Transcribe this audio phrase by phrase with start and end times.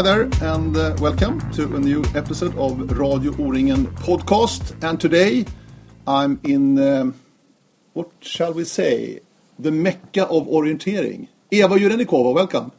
[0.00, 4.74] Hi there, and uh, welcome to a new episode of Radio O-ringen podcast.
[4.82, 5.44] And today
[6.06, 7.20] I'm in, um,
[7.92, 9.20] what shall we say,
[9.58, 11.28] the Mecca of orienteering.
[11.50, 12.72] Eva Jurenikova, welcome.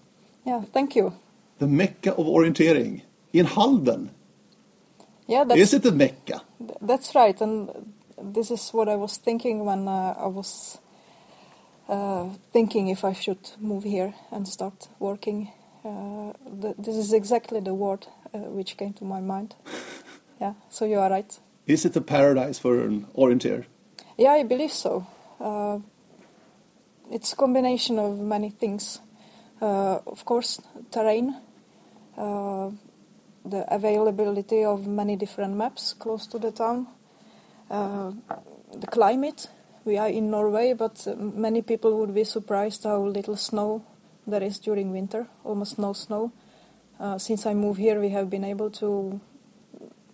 [0.48, 1.14] Yeah, thank you.
[1.60, 3.04] The Mecca of orienteering
[3.34, 4.10] in Halden.
[5.28, 6.42] Yeah, that's, Is it a Mecca?
[6.82, 7.40] that's right.
[7.40, 10.80] And this is what I was thinking when uh, I was
[11.88, 15.52] uh, thinking if I should move here and start working.
[15.84, 19.56] Uh, th- this is exactly the word uh, which came to my mind.
[20.42, 21.40] yeah, so you are right.
[21.66, 23.66] Is it a paradise for an orienteer?
[24.18, 25.08] Yeah, I believe so.
[25.40, 25.80] Uh,
[27.12, 29.00] it's a combination of many things.
[29.62, 30.60] Uh, of course,
[30.92, 31.36] terrain,
[32.18, 32.70] uh,
[33.46, 36.88] the availability of many different maps close to the town,
[37.70, 38.12] uh,
[38.76, 39.48] the climate.
[39.84, 43.84] We are in Norway, but many people would be surprised how little snow
[44.32, 46.32] there is during winter, almost no snow.
[47.00, 49.20] Uh, since I moved here, we have been able to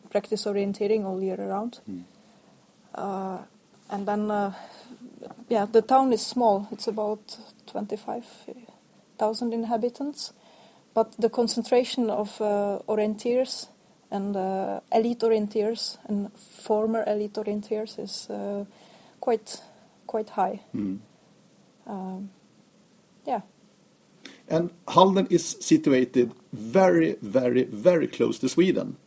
[0.09, 1.80] practice orienteering all year round.
[2.96, 3.40] Uh,
[3.90, 4.54] and then, uh,
[5.50, 6.68] yeah, the town is small.
[6.72, 7.38] It's about
[7.68, 10.34] 25,000 inhabitants.
[10.94, 13.68] But the concentration of uh, orienteers
[14.09, 18.66] and uh, elite orienteers and former elite orienteers is uh,
[19.20, 19.62] quite
[20.08, 20.62] quite high.
[20.74, 21.00] Mm.
[21.86, 22.30] Um,
[23.26, 23.42] yeah,
[24.48, 28.98] And Halden is situated very, very, very close to Sweden.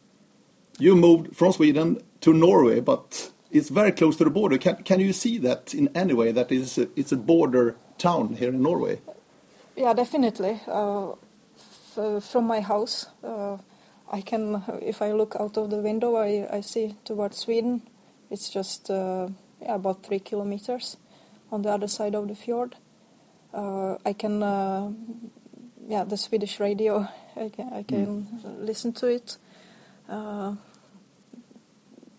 [0.79, 4.59] You moved from Sweden to Norway, but it's very close to the border.
[4.59, 8.35] Can, can you see that in any way that is a, it's a border town
[8.35, 9.01] here in Norway?
[9.81, 10.61] yeah, definitely.
[10.67, 11.13] Uh,
[12.21, 13.57] from my house, uh,
[14.11, 17.83] I can, if I look out of the window, I, I see towards Sweden.
[18.31, 19.29] It's just uh,
[19.61, 20.97] yeah, about three kilometers
[21.51, 22.77] on the other side of the fjord.
[23.53, 24.93] Uh, I can, uh,
[25.89, 27.09] yeah, the Swedish radio.
[27.37, 28.27] I can, I can
[28.61, 29.39] listen to it.
[30.09, 30.55] Uh,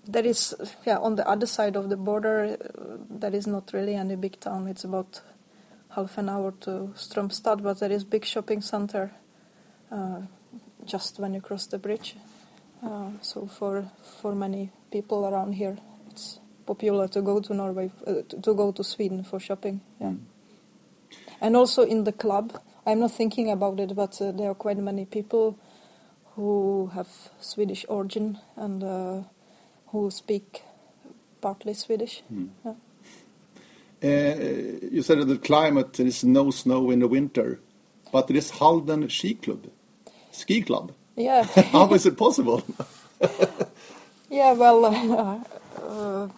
[0.08, 0.56] there is,
[0.86, 4.40] yeah, on the other side of the border, uh, there is not really any big
[4.40, 4.68] town.
[4.68, 5.22] It's about
[5.90, 9.12] half an hour to Strömstad, but there is big shopping center
[9.92, 10.22] uh,
[10.86, 12.16] just when you cross the bridge.
[12.84, 13.92] Uh, so for
[14.22, 15.78] for many people around here,
[16.10, 19.82] it's popular to go to Norway, uh, to, to go to Sweden for shopping.
[20.00, 20.14] Yeah.
[21.42, 24.78] And also in the club, I'm not thinking about it, but uh, there are quite
[24.80, 25.58] many people
[26.36, 27.10] who have
[27.42, 29.22] Swedish origin and uh,
[29.88, 30.64] who speak
[31.42, 32.24] partly Swedish.
[32.66, 32.74] Yeah.
[34.04, 34.36] Uh,
[34.92, 37.60] you said that the climate there is no snow in the winter,
[38.12, 39.68] but there is Halden Ski Club,
[40.32, 40.94] ski club.
[41.18, 41.44] Yeah.
[41.74, 42.64] How is it possible?
[44.30, 44.86] Yeah, well,
[45.84, 46.30] uh,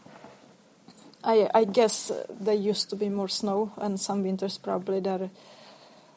[1.23, 5.29] I, I guess there used to be more snow, and some winters probably there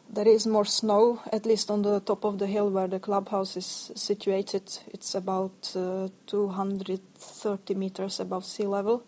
[0.08, 1.20] there is more snow.
[1.32, 5.72] At least on the top of the hill where the clubhouse is situated, it's about
[5.76, 9.04] uh, 230 meters above sea level,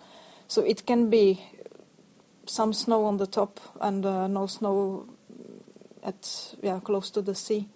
[0.47, 1.41] so it can be
[2.47, 5.07] some snow on the top and uh, no snow
[6.03, 7.69] at yeah close to the sea.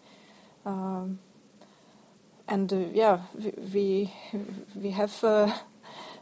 [0.65, 1.19] Um,
[2.49, 4.12] and uh, yeah, we we,
[4.77, 5.53] we have uh,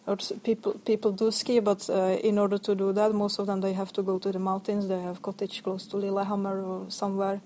[0.06, 3.60] or people people do ski, but uh, in order to do that, most of them
[3.60, 4.88] they have to go to the mountains.
[4.88, 7.40] They have cottage close to Lillehammer or somewhere.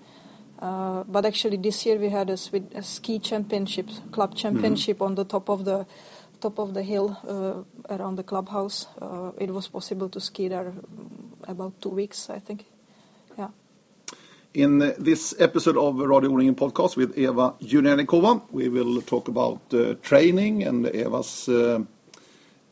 [0.59, 2.38] Uh, but actually, this year we had a,
[2.75, 5.87] a ski championship, club championship on the top of the
[6.41, 8.87] top of the hill uh, around the clubhouse.
[9.00, 12.66] Uh, it was possible to ski there mm, about two weeks, I think.
[13.38, 13.48] Yeah.
[14.54, 19.94] In this episode of Radio O-ringen podcast with Eva Jurenikova, we will talk about uh,
[20.02, 21.81] training and Eva's, uh,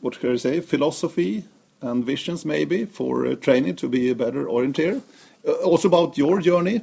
[0.03, 1.45] what can I say, philosophy
[1.81, 5.01] and visions maybe for uh, training to be a better orienteer.
[5.47, 6.81] Uh, also about your journey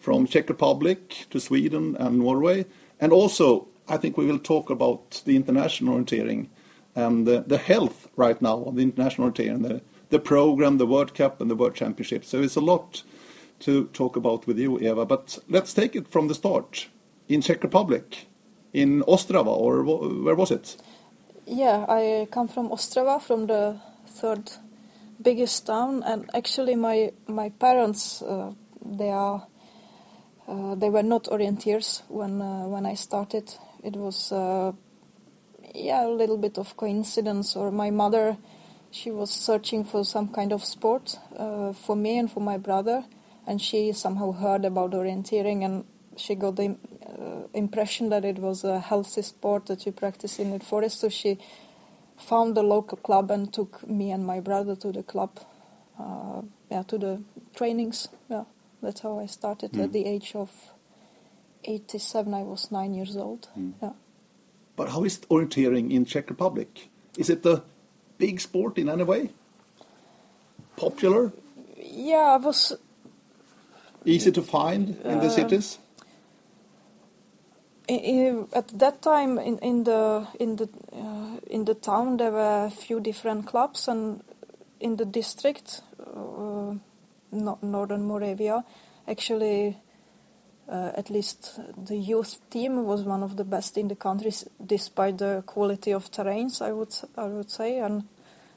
[0.00, 2.66] from Czech Republic to Sweden and Norway.
[3.00, 6.48] And also, I think we will talk about the international orienteering
[6.96, 11.14] and uh, the health right now of the international orienteering, the, the program, the World
[11.14, 12.24] Cup and the World Championship.
[12.24, 13.04] So it's a lot
[13.60, 15.06] to talk about with you, Eva.
[15.06, 16.88] But let's take it from the start.
[17.28, 18.26] In Czech Republic,
[18.72, 20.76] in Ostrava, or wh- where was it?
[21.50, 24.50] Yeah, I come from Ostrava, from the third
[25.22, 28.52] biggest town, and actually my my parents uh,
[28.84, 29.46] they are
[30.46, 33.54] uh, they were not orienteers when uh, when I started.
[33.82, 34.72] It was uh,
[35.74, 38.36] yeah a little bit of coincidence, or my mother
[38.90, 43.06] she was searching for some kind of sport uh, for me and for my brother,
[43.46, 46.76] and she somehow heard about orienteering and she got the
[47.18, 51.00] Uh, impression that it was a healthy sport that you practice in the forest.
[51.00, 51.38] So she
[52.16, 55.40] found the local club and took me and my brother to the club,
[55.98, 57.22] uh, yeah, to the
[57.56, 58.08] trainings.
[58.28, 58.44] Yeah,
[58.82, 59.92] that's how I started at mm-hmm.
[59.92, 60.50] the age of
[61.64, 63.48] 87, I was nine years old.
[63.58, 63.72] Mm.
[63.82, 63.92] Yeah.
[64.76, 66.88] But how is orienteering in Czech Republic?
[67.16, 67.62] Is it a
[68.18, 69.30] big sport in any way?
[70.76, 71.32] Popular?
[71.76, 72.76] Yeah, I was
[74.04, 75.78] Easy to find in the uh, cities?
[77.88, 82.70] At that time in, in the in the uh, in the town there were a
[82.70, 84.22] few different clubs and
[84.80, 86.74] in the district uh,
[87.32, 88.64] no, northern Moravia
[89.06, 89.76] actually
[90.68, 94.32] uh, at least the youth team was one of the best in the country
[94.64, 97.78] despite the quality of terrains I would I would say.
[97.78, 98.04] And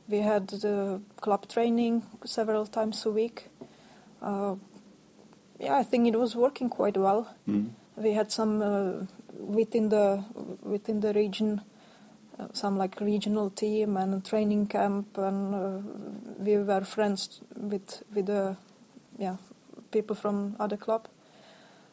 [0.09, 3.47] we had the club training several times a week.
[4.21, 4.55] Uh,
[5.59, 7.27] yeah I think it was working quite well.
[7.95, 9.05] We had some uh,
[9.37, 10.23] within the
[10.61, 11.61] within the region
[12.39, 15.79] uh, some like regional team and training camp and uh,
[16.39, 18.55] we were friends with with the
[19.17, 19.37] yeah
[19.91, 21.07] people from other club.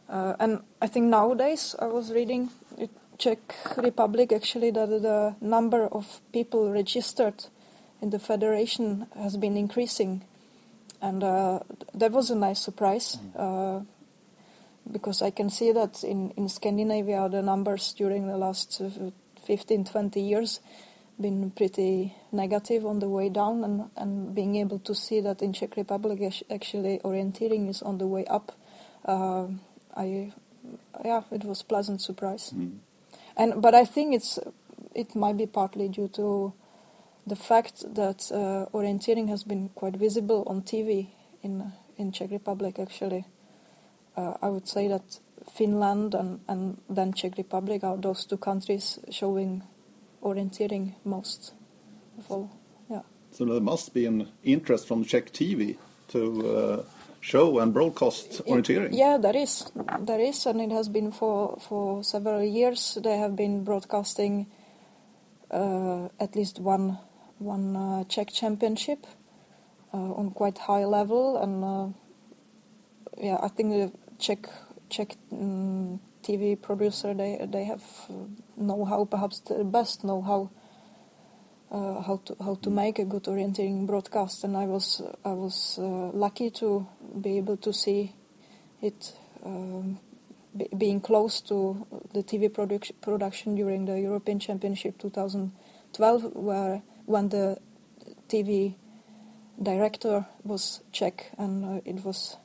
[0.09, 2.89] Uh, and I think nowadays I was reading in
[3.19, 7.45] Czech Republic actually that the number of people registered
[8.01, 10.23] in the federation has been increasing.
[11.03, 11.61] And uh,
[11.95, 13.19] that was a nice surprise.
[13.37, 13.81] Uh,
[14.91, 19.11] because I can see that in, in Scandinavia the numbers during the last uh,
[19.45, 20.61] 15 20 years
[21.21, 25.53] been pretty negative on the way down and, and being able to see that in
[25.53, 26.21] Czech Republic
[26.51, 28.53] actually orienteering is on the way up
[29.05, 29.47] uh,
[29.97, 30.33] I
[31.05, 32.53] yeah it was pleasant surprise.
[33.37, 34.39] And but I think it's
[34.95, 36.53] it might be partly due to
[37.27, 41.09] the fact that uh, orienteering has been quite visible on TV
[41.43, 43.25] in in Czech Republic actually
[44.19, 45.21] uh, I would say that
[45.53, 49.63] Finland and, and then Czech Republic are those two countries showing
[50.23, 51.53] orienteering most
[52.19, 52.51] of all.
[52.91, 53.03] Yeah.
[53.31, 55.77] So there must be an interest from Czech TV
[56.09, 56.83] to uh,
[57.21, 58.91] show and broadcast orienteering.
[58.93, 59.71] Yeah, there is.
[60.01, 62.99] There is, and it has been for, for several years.
[63.03, 64.47] They have been broadcasting
[65.51, 66.99] uh, at least one
[67.39, 69.07] one uh, Czech championship
[69.95, 71.87] uh, on quite high level, and uh,
[73.17, 74.49] yeah, I think the Czech
[74.89, 78.15] Czech um, TV producer they they have uh,
[78.57, 80.51] know-how, perhaps the best know-how.
[81.71, 85.79] Uh, how to how to make a good orienteering broadcast, and I was I was
[85.79, 86.87] uh, lucky to
[87.21, 88.15] be able to see
[88.81, 89.13] it
[89.45, 89.99] um,
[90.57, 97.29] be, being close to the TV produc- production during the European Championship 2012, where when
[97.29, 97.59] the
[98.31, 98.75] TV
[99.63, 102.39] director was Czech, and uh, it was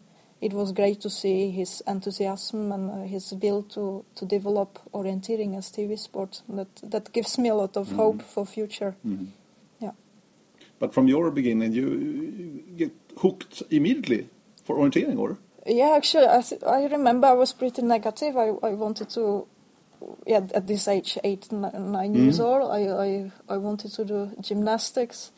[0.43, 5.57] it was great to see his enthusiasm and uh, his will to, to develop orienteering
[5.57, 6.41] as TV sport.
[6.49, 7.95] That that gives me a lot of mm-hmm.
[7.95, 8.95] hope for future.
[9.05, 9.25] Mm-hmm.
[9.79, 9.91] Yeah.
[10.79, 14.29] But from your beginning, you you get hooked immediately
[14.65, 15.37] for orienteering, or?
[15.65, 18.35] Yeah, actually, I, th- I remember I was pretty negative.
[18.35, 19.47] I, I wanted to,
[20.27, 22.23] yeah, at this age, eight, nine mm-hmm.
[22.23, 25.31] years old, I, I, I wanted to do gymnastics.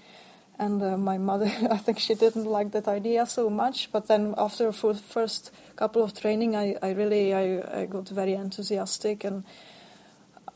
[0.57, 3.91] And uh, my mother, I think she didn't like that idea so much.
[3.91, 8.33] But then after the first couple of training, I, I really, I, I got very
[8.33, 9.23] enthusiastic.
[9.23, 9.43] And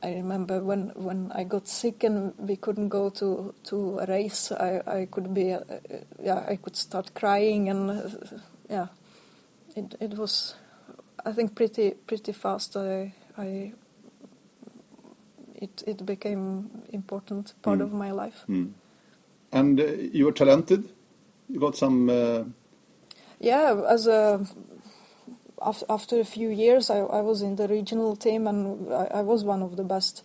[0.01, 4.51] I remember when, when I got sick and we couldn't go to, to a race,
[4.51, 5.59] I, I could be, uh,
[6.23, 8.09] yeah, I could start crying and, uh,
[8.69, 8.87] yeah
[9.75, 10.55] it it was
[11.25, 13.73] I think pretty pretty fast I I
[15.55, 18.45] it it became important part of my life.
[19.51, 20.89] And uh, you were talented.
[21.47, 22.09] You got some.
[22.09, 22.43] Uh,
[23.39, 24.45] Yeah, as a
[25.89, 29.43] after, a few years, I, I was in the regional team, and I, I was
[29.43, 30.23] one of the best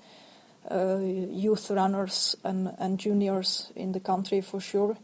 [0.70, 4.96] uh, youth runners and, and juniors in the country for sure,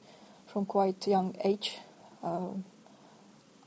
[0.46, 1.78] from quite young age.
[2.22, 2.64] Um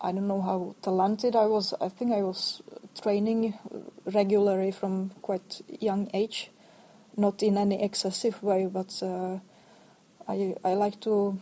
[0.03, 1.73] I don't know how talented I was.
[1.79, 2.61] I think I was
[3.01, 3.57] training
[4.03, 6.51] regularly from quite young age,
[7.15, 9.39] not in any excessive way, but uh,
[10.27, 11.37] I I like to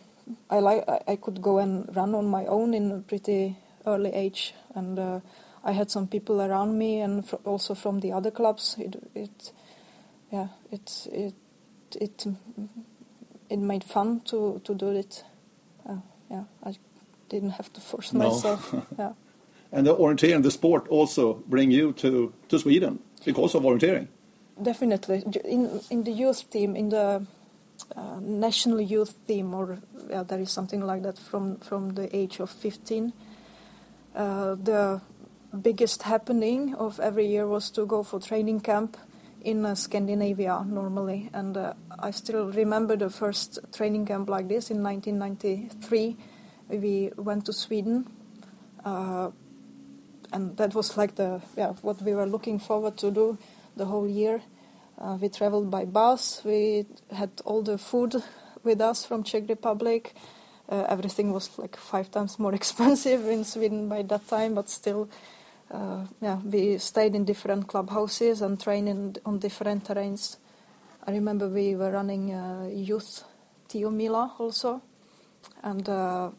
[0.50, 4.12] I like I I could go and run on my own in a pretty early
[4.14, 5.20] age, and uh,
[5.64, 8.76] I had some people around me, and fr- also from the other clubs.
[8.80, 9.52] It it
[10.32, 11.34] yeah it it
[12.02, 12.28] it
[13.50, 15.24] it made fun to to do it.
[15.90, 15.98] Uh,
[16.30, 16.74] yeah, I
[17.30, 18.30] didn't have to force No.
[18.30, 18.74] myself.
[19.00, 19.14] yeah.
[19.72, 24.08] and the orienteering, the sport, also bring you to, to Sweden because of orienteering.
[24.62, 27.22] Definitely, in in the youth team, in the
[27.96, 32.50] uh, national youth team, or there is something like that from from the age of
[32.50, 33.14] fifteen.
[34.16, 35.02] Uh, the
[35.62, 38.98] biggest happening of every year was to go for training camp
[39.42, 44.72] in uh, Scandinavia normally, and uh, I still remember the first training camp like this
[44.72, 46.18] in 1993.
[46.70, 48.08] We went to Sweden.
[50.34, 53.38] And that was like the yeah what we were looking forward to do
[53.76, 54.42] the whole year.
[55.02, 56.44] Uh, we traveled by bus.
[56.46, 58.22] We had all the food
[58.64, 60.14] with us from Czech Republic.
[60.70, 65.10] Uh, everything was like five times more expensive in Sweden by that time, but still,
[65.72, 70.38] uh, yeah, we stayed in different clubhouses and trained on different terrains.
[71.08, 73.24] I remember we were running uh, youth
[73.70, 74.84] Tiomila also,
[75.64, 76.30] and uh,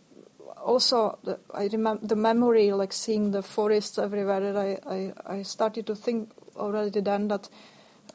[0.65, 4.53] also the, I remember the memory, like seeing the forests everywhere.
[4.53, 7.49] That I, I, I started to think already then that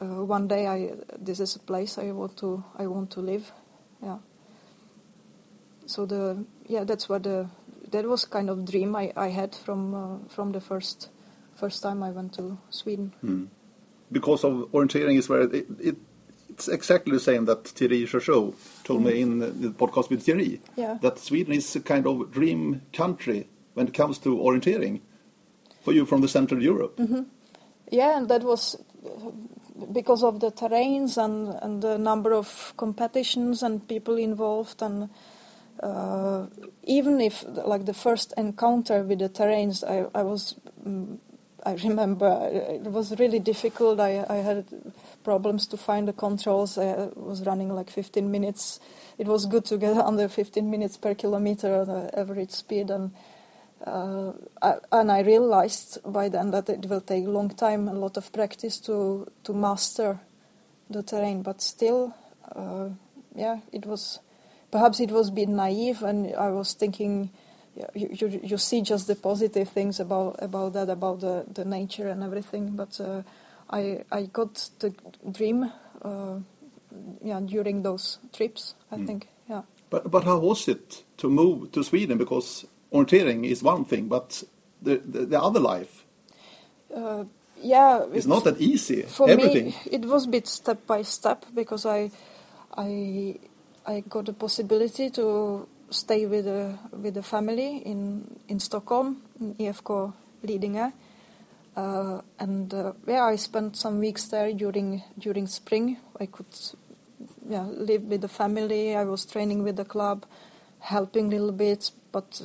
[0.00, 3.52] uh, one day I this is a place I want to I want to live.
[4.02, 4.18] Yeah.
[5.86, 7.48] So the yeah that's what the
[7.90, 11.08] that was kind of dream I, I had from uh, from the first
[11.54, 13.12] first time I went to Sweden.
[13.24, 13.48] Mm.
[14.10, 15.96] Because of orienteering is where it, it
[16.48, 19.06] it's exactly the same that Thierry Chauchot told mm.
[19.06, 20.60] me in the podcast with Thierry.
[20.76, 20.98] Yeah.
[21.00, 25.00] That Sweden is a kind of dream country when it comes to orienteering
[25.82, 27.02] for you from the Central Europe.
[27.02, 27.24] Mm -hmm.
[27.90, 28.76] Yeah, and that was
[29.92, 35.08] because of the terrains and, and the number of competitions and people involved and
[35.82, 36.46] uh,
[36.84, 40.56] even if like the first encounter with the terrains I, I was
[40.86, 41.18] mm,
[41.64, 44.00] I remember it was really difficult.
[44.00, 44.64] I, I had
[45.24, 46.78] problems to find the controls.
[46.78, 48.80] I was running like 15 minutes.
[49.18, 53.10] It was good to get under 15 minutes per kilometer the average speed, and
[53.86, 54.32] uh,
[54.62, 58.16] I, and I realized by then that it will take a long time, a lot
[58.16, 60.18] of practice to to master
[60.90, 61.42] the terrain.
[61.42, 62.14] But still,
[62.54, 62.88] uh,
[63.34, 64.20] yeah, it was
[64.70, 67.30] perhaps it was a bit naive, and I was thinking
[67.94, 72.08] you, you, you see just the positive things about about that about the, the nature
[72.08, 73.22] and everything but uh,
[73.70, 74.92] I I got the
[75.30, 75.70] dream
[76.02, 76.38] uh,
[77.22, 79.06] yeah during those trips I mm.
[79.06, 83.84] think yeah but but how was it to move to Sweden because orienteering is one
[83.84, 84.42] thing but
[84.82, 86.04] the the, the other life
[86.94, 87.24] uh,
[87.60, 91.44] yeah it's not that easy for everything me it was a bit step by step
[91.54, 92.10] because I
[92.76, 93.38] I
[93.86, 99.54] I got the possibility to stay with the with the family in in Stockholm, in
[99.54, 100.12] IFK
[100.44, 100.92] Lidingö,
[101.76, 105.96] uh, and uh, yeah, I spent some weeks there during during spring.
[106.20, 106.54] I could
[107.48, 108.94] yeah live with the family.
[108.94, 110.26] I was training with the club,
[110.80, 112.42] helping a little bit, but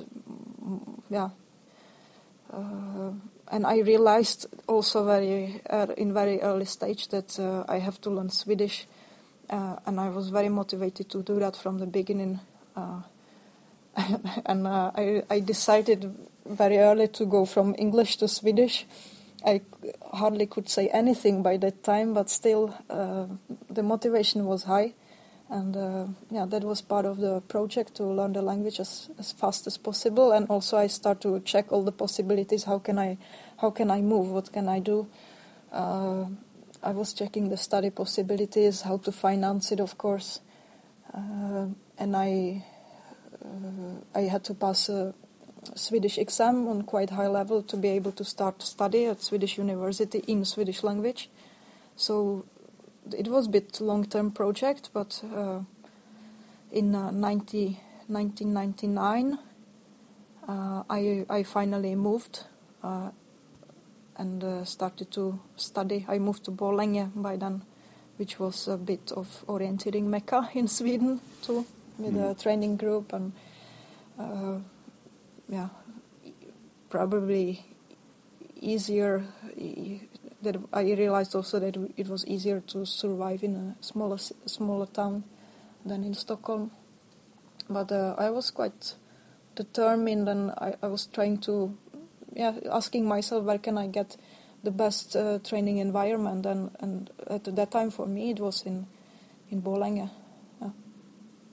[1.14, 1.30] yeah.
[2.52, 3.12] Uh,
[3.52, 8.10] and I realized also very uh, in very early stage that uh, I have to
[8.10, 8.88] learn Swedish,
[9.50, 12.40] uh, and I was very motivated to do that from the beginning.
[14.46, 16.16] and I, I decided
[16.46, 18.86] very early to go from English to Swedish.
[19.46, 19.62] I
[20.14, 23.28] hardly could say anything by that time, but still uh,
[23.70, 24.94] the motivation was high,
[25.50, 29.32] and uh, yeah, that was part of the project to learn the language as, as
[29.32, 30.32] fast as possible.
[30.32, 32.64] And also, I start to check all the possibilities.
[32.64, 33.18] How can I,
[33.58, 34.30] how can I move?
[34.30, 35.08] What can I do?
[35.72, 36.26] Uh,
[36.82, 40.42] I was checking the study possibilities, how to finance it, of course,
[41.14, 42.64] uh, and I
[43.44, 45.14] uh, I had to pass a
[45.76, 50.20] Swedish exam on quite high level to be able to start study at Swedish university
[50.28, 51.30] in Swedish language.
[51.96, 52.46] So
[53.12, 55.60] it was a bit long-term project, but uh,
[56.72, 59.40] in uh, 90, 1999
[60.48, 62.44] uh, I, I finally moved
[62.84, 63.12] uh,
[64.18, 66.06] and uh, started to study.
[66.08, 67.64] I moved to Borlänge by then,
[68.18, 71.66] which was a bit of orienteering mecca in Sweden too
[71.98, 72.32] with mm.
[72.32, 73.32] a training group and
[74.20, 74.58] uh,
[75.48, 75.70] yeah
[76.90, 77.64] probably
[78.60, 79.24] easier
[80.44, 85.24] that I realized also that it was easier to survive in a smaller smaller town
[85.86, 86.72] than in Stockholm
[87.70, 88.96] but uh, I was quite
[89.56, 91.78] determined and I, I, was trying to
[92.34, 94.18] yeah asking myself where can I get
[94.64, 98.88] the best uh, training environment and, and at that time for me it was in
[99.50, 100.10] in Borlänge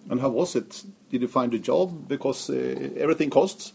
[0.08, 0.82] and how was it?
[1.10, 3.72] Did you find a job because uh, everything costs?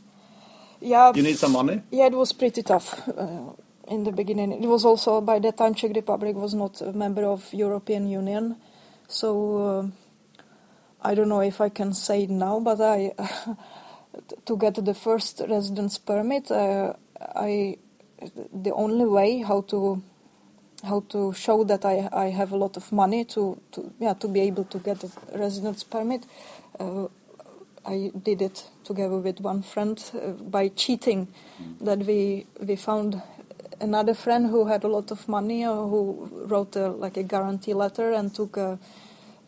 [0.82, 1.14] Yeah.
[1.16, 1.82] You need some money.
[1.92, 3.52] Yeah, it was pretty tough uh,
[3.88, 4.52] in the beginning.
[4.52, 8.56] It was also by that time Czech Republic was not a member of European Union,
[9.08, 9.88] so uh,
[11.02, 13.14] I don't know if I can say it now, but I
[14.46, 16.94] to get the first residence permit, uh,
[17.36, 17.78] I
[18.54, 20.02] the only way how to
[20.84, 24.28] how to show that I, I have a lot of money to, to yeah to
[24.28, 26.26] be able to get a residence permit.
[26.80, 27.08] Uh,
[27.88, 31.28] I did it together with one friend uh, by cheating.
[31.82, 33.22] That we we found
[33.80, 37.74] another friend who had a lot of money, uh, who wrote a, like a guarantee
[37.74, 38.80] letter and took a,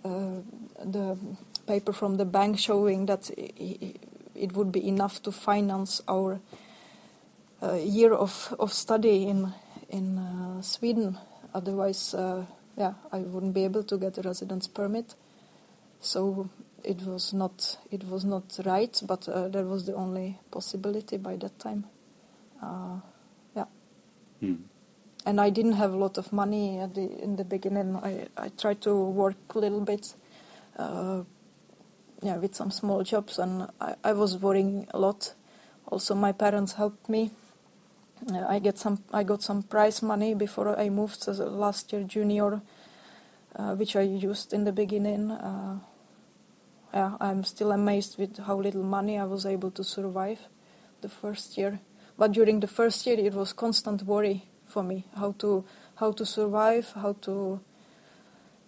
[0.05, 0.41] uh,
[0.83, 1.17] the
[1.65, 3.29] paper from the bank showing that
[4.35, 6.39] it would be enough to finance our
[7.61, 9.53] a year of, of study in
[9.89, 11.17] in uh, Sweden.
[11.53, 12.45] Otherwise, uh,
[12.77, 15.15] yeah, I wouldn't be able to get a residence permit.
[15.99, 16.49] So
[16.83, 21.37] it was not it was not right, but uh, that was the only possibility by
[21.37, 21.85] that time.
[25.25, 27.95] And I didn't have a lot of money at the in the beginning.
[27.97, 30.15] I I tried to work a little bit.
[30.77, 31.23] Uh,
[32.23, 35.33] yeah, with some small jobs, and I, I was worrying a lot.
[35.91, 37.31] Also, my parents helped me.
[38.31, 39.03] Uh, I get some.
[39.13, 42.61] I got some prize money before I moved as last year junior,
[43.55, 45.31] uh, which I used in the beginning.
[45.31, 45.79] Uh,
[46.93, 50.39] yeah, I'm still amazed with how little money I was able to survive
[51.01, 51.79] the first year.
[52.17, 55.63] But during the first year, it was constant worry for me how to
[55.95, 57.59] how to survive, how to.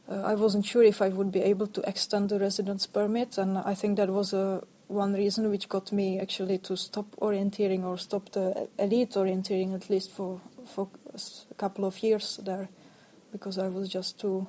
[0.08, 3.58] Uh, I wasn't sure if I would be able to extend the residence permit, and
[3.58, 7.98] I think that was a one reason which got me actually to stop orienteering or
[7.98, 12.70] stop the elite orienteering at least for for a couple of years there,
[13.32, 14.48] because I was just too.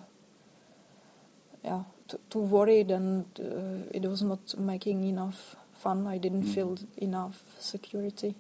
[1.64, 6.06] Yeah, too, too worried and uh, it was not making enough fun.
[6.06, 6.54] I didn't Mm.
[6.54, 8.34] feel enough security.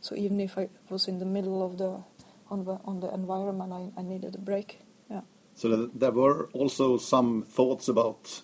[0.00, 2.02] So even if I was in the middle of the
[2.50, 4.80] on the on the environment, I, I needed a break.
[5.10, 5.22] Yeah.
[5.54, 8.42] So there were also some thoughts about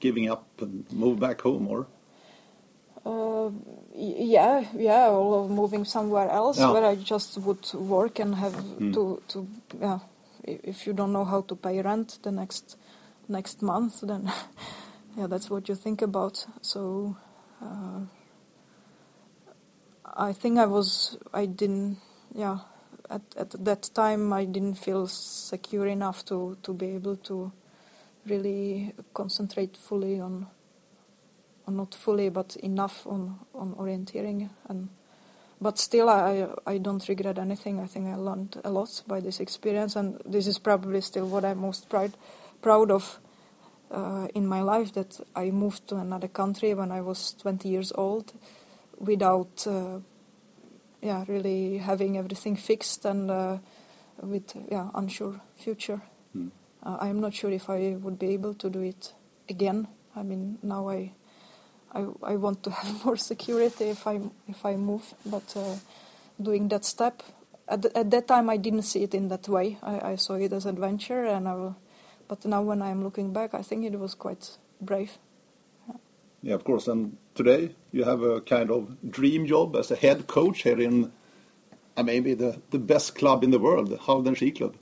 [0.00, 1.86] giving up and move back home, or
[3.06, 3.50] Uh,
[3.94, 6.72] yeah, yeah, or moving somewhere else Yeah.
[6.72, 8.92] where I just would work and have Mm.
[8.94, 9.46] to to
[9.80, 10.00] yeah.
[10.44, 12.76] If you don't know how to pay rent the next
[13.28, 14.30] next month, then
[15.18, 16.46] yeah, that's what you think about.
[16.62, 17.14] So
[17.62, 18.00] uh,
[20.16, 21.98] I think I was I didn't
[22.34, 22.58] yeah
[23.10, 27.52] at at that time I didn't feel secure enough to to be able to
[28.26, 30.46] really concentrate fully on
[31.66, 34.48] or not fully, but enough on, on orienteering.
[34.68, 34.88] And
[35.60, 37.80] but still, I I don't regret anything.
[37.80, 41.44] I think I learned a lot by this experience, and this is probably still what
[41.44, 42.16] I'm most proud
[42.62, 43.18] proud of
[43.90, 44.92] uh, in my life.
[44.92, 48.32] That I moved to another country when I was 20 years old,
[48.98, 49.98] without uh,
[51.02, 53.58] yeah really having everything fixed and uh,
[54.22, 56.00] with yeah unsure future.
[56.36, 56.50] Mm.
[56.82, 59.12] Uh, I'm not sure if I would be able to do it
[59.48, 59.88] again.
[60.14, 61.12] I mean, now I,
[61.92, 65.76] I, I want to have more security if I if I move, but uh,
[66.40, 67.22] doing that step
[67.68, 69.78] at, th- at that time I didn't see it in that way.
[69.82, 71.76] I, I saw it as adventure, and I will,
[72.28, 75.18] but now when I'm looking back, I think it was quite brave.
[76.42, 76.88] yeah, of course.
[76.88, 81.12] And today you have a kind of dream job as a head coach here in
[81.96, 84.76] uh, maybe the the best club in the world, the Halden Ski Club.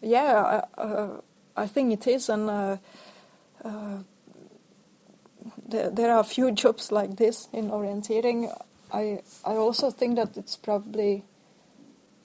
[0.00, 1.20] Yeah, I, uh,
[1.56, 2.76] I think it is, and uh,
[3.64, 3.98] uh,
[5.68, 8.52] there, there are a few jobs like this in orienteering.
[8.92, 11.24] I I also think that it's probably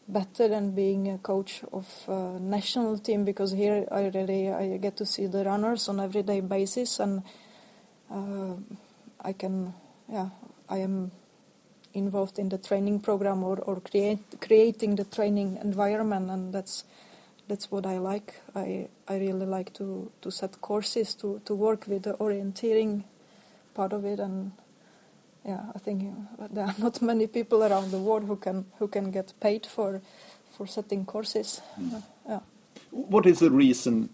[0.08, 4.96] better than being a coach of a national team because here I really I get
[4.98, 7.24] to see the runners on everyday basis and
[8.10, 8.56] uh,
[9.28, 9.74] I can
[10.10, 10.30] yeah
[10.70, 11.12] I am
[11.94, 16.84] involved in the training program or, or create, creating the training environment and that's
[17.48, 18.42] that's what I like.
[18.56, 23.06] I, I really like to, to set courses, to, to work with the orienteering
[23.74, 24.52] part of it, and
[25.46, 26.14] yeah, I think
[26.52, 30.02] there are not many people around the world who can who can get paid for
[30.58, 31.62] for setting courses.
[31.78, 32.40] Uh, yeah.
[32.92, 34.10] What is the reason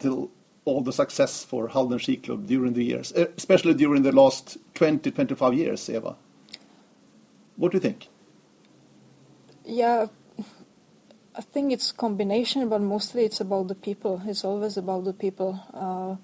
[0.00, 0.30] to
[0.64, 4.56] all the success for Halden Ski Club during the years, eh, especially during the last
[4.74, 6.16] 20, 25 years, Eva?
[7.56, 8.08] What do you think?
[9.64, 10.06] Yeah,
[11.36, 14.22] I think it's combination, but mostly it's about the people.
[14.26, 15.60] It's always about the people.
[15.72, 16.16] Uh,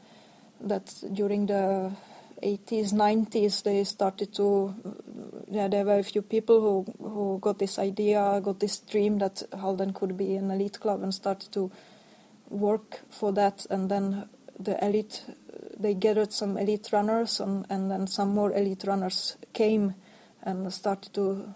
[0.61, 1.91] that during the
[2.43, 4.75] 80s, 90s, they started to.
[5.51, 9.43] Yeah, there were a few people who who got this idea, got this dream that
[9.59, 11.71] Halden could be an elite club, and started to
[12.51, 13.67] work for that.
[13.71, 15.25] And then the elite,
[15.79, 19.95] they gathered some elite runners, and, and then some more elite runners came
[20.43, 21.55] and started to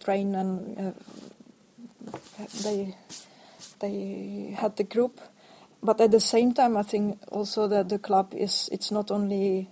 [0.00, 0.78] train and.
[0.78, 0.92] Uh,
[2.64, 2.94] they
[3.80, 5.20] they had the group
[5.82, 9.68] but at the same time i think also that the club is it's not only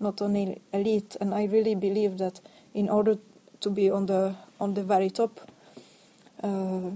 [0.00, 2.40] not only elite and i really believe that
[2.74, 3.16] in order
[3.60, 5.40] to be on the on the very top
[6.42, 6.90] uh,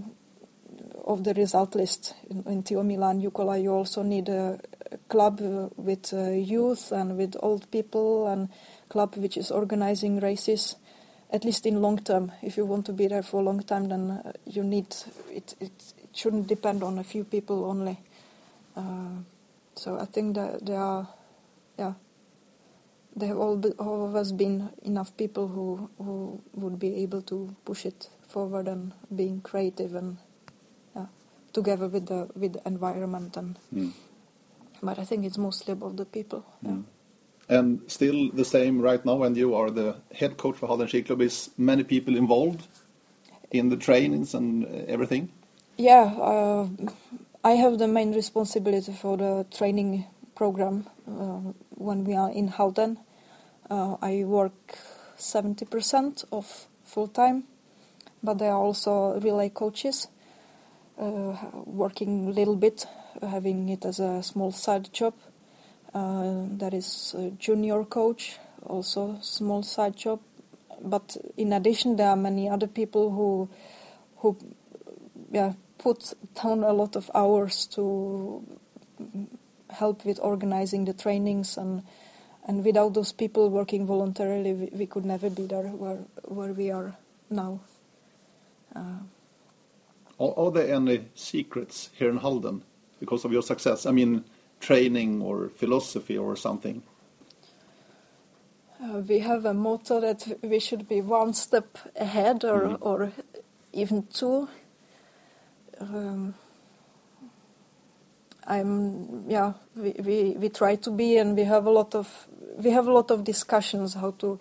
[1.13, 4.59] of the result list in, in Tio Milan Jukola you also need a,
[4.93, 5.41] a club
[5.77, 8.49] with uh, youth and with old people and
[8.89, 10.77] club which is organizing races
[11.33, 12.33] at least in long term.
[12.43, 14.95] If you want to be there for a long time, then uh, you need
[15.31, 15.95] it, it.
[16.03, 18.01] It shouldn't depend on a few people only.
[18.77, 19.23] Uh,
[19.77, 21.09] so I think that there are,
[21.79, 21.93] yeah,
[23.15, 27.87] there have all be, always been enough people who who would be able to push
[27.87, 30.19] it forward and being creative and
[31.53, 33.59] together with the with the environment and.
[33.75, 33.93] Mm.
[34.83, 36.43] But I think it's mostly about the people.
[36.63, 36.79] Yeah.
[37.51, 41.03] And still the same right now, when you are the head coach for Halden Ski
[41.03, 41.21] Club.
[41.21, 42.67] Is many people involved
[43.51, 45.31] in the trainings and everything?
[45.77, 46.69] Yeah, uh,
[47.43, 52.99] I have the main responsibility for the training program uh, when we are in Halden.
[53.69, 54.79] Uh, I work
[55.19, 57.45] 70% of full time,
[58.23, 60.09] but there are also relay coaches
[61.01, 62.87] working a little bit,
[63.23, 65.15] having it as a small side job.
[65.95, 70.21] Uh, there is junior coach, also small side job.
[70.83, 73.49] But in addition, there are many other people who
[74.19, 74.37] who
[75.33, 78.45] yeah, put down a lot of hours to
[79.71, 81.83] help with organizing the trainings and
[82.47, 86.71] and without those people working voluntarily, we, we could never be there where where we
[86.71, 86.97] are
[87.29, 87.61] now.
[88.75, 89.01] Uh,
[90.21, 92.63] are, there any secrets here in Halden
[92.99, 93.87] because of your success?
[93.87, 94.25] I mean,
[94.61, 96.83] training or philosophy or something.
[98.83, 102.79] Uh, we have a motto that we should be one step ahead or mm.
[102.81, 103.13] or
[103.73, 104.49] even two.
[105.81, 106.35] Um,
[108.47, 112.71] I'm yeah we, we we try to be and we have a lot of we
[112.71, 114.39] have a lot of discussions how to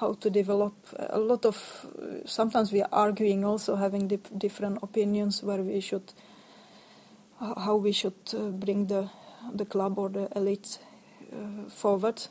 [0.00, 1.86] how to develop a lot of
[2.26, 6.12] sometimes we are arguing also having dip, different opinions where we should
[7.40, 9.08] how we should uh, bring the
[9.54, 10.78] the club or the elite
[11.32, 12.22] uh, forward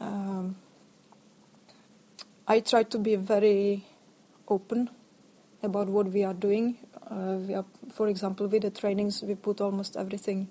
[0.00, 0.56] um,
[2.46, 3.84] I try to be very
[4.48, 4.90] open
[5.62, 6.78] about what we are doing
[7.10, 10.48] uh, we are, for example with the trainings we put almost everything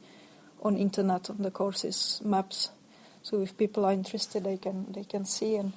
[0.61, 2.69] on internet on the courses maps
[3.21, 5.55] so if people are interested, they can they can see.
[5.55, 5.73] And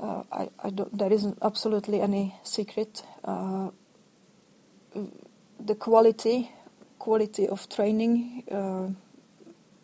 [0.00, 3.02] I, I don't, there isn't absolutely any secret.
[3.24, 3.70] Uh,
[5.60, 6.50] the quality
[6.98, 8.88] quality of training uh,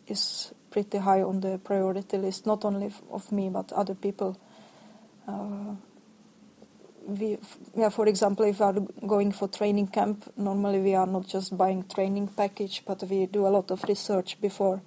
[0.07, 4.37] is pretty high on the priority list, not only of me but other people.
[5.27, 5.75] Uh,
[7.05, 7.37] we,
[7.75, 11.57] yeah, for example, if we are going for training camp, normally we are not just
[11.57, 14.81] buying training package, but we do a lot of research before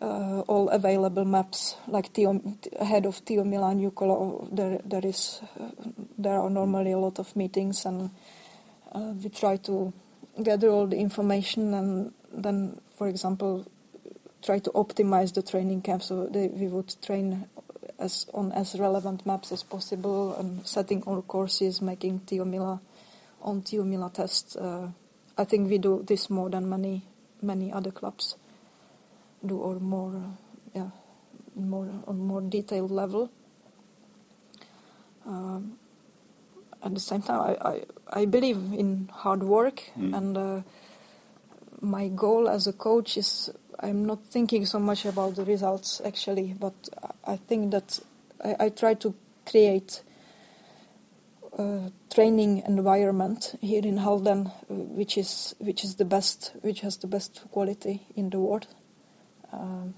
[0.00, 2.40] uh, all available maps, like Tio,
[2.78, 5.70] ahead of Tiomila Milan Jukola, there there is uh,
[6.18, 8.10] there are normally a lot of meetings, and
[8.92, 9.92] uh, we try to
[10.42, 13.66] gather all the information, and then, for example,
[14.42, 17.46] try to optimize the training camp so they, we would train
[17.98, 22.80] as on as relevant maps as possible, and setting all courses, making Tiomila
[23.40, 24.56] on Tiomila tests.
[24.56, 24.88] Uh,
[25.38, 27.04] I think we do this more than many
[27.42, 28.36] many other clubs
[29.46, 30.22] do or more
[30.74, 30.90] yeah
[31.54, 33.30] more on more detailed level
[35.26, 35.78] um,
[36.82, 37.82] at the same time I, I,
[38.20, 40.16] I believe in hard work mm.
[40.16, 40.62] and uh,
[41.80, 46.54] my goal as a coach is I'm not thinking so much about the results actually
[46.58, 46.74] but
[47.24, 48.00] I think that
[48.44, 50.02] I, I try to create
[51.58, 56.98] a training environment here in Halden uh, which is which is the best which has
[56.98, 58.66] the best quality in the world
[59.52, 59.94] um,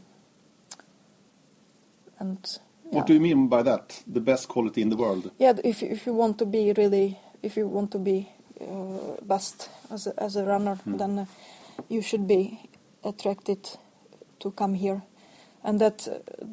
[2.19, 2.97] and yeah.
[2.97, 4.03] what do you mean by that?
[4.07, 5.31] The best quality in the world?
[5.39, 8.29] Yeah, if if you want to be really, if you want to be
[8.61, 10.97] uh, best as a, as a runner, hmm.
[10.97, 11.27] then uh,
[11.89, 12.61] you should be
[13.05, 13.69] attracted
[14.41, 15.03] to come here,
[15.63, 16.47] and that uh,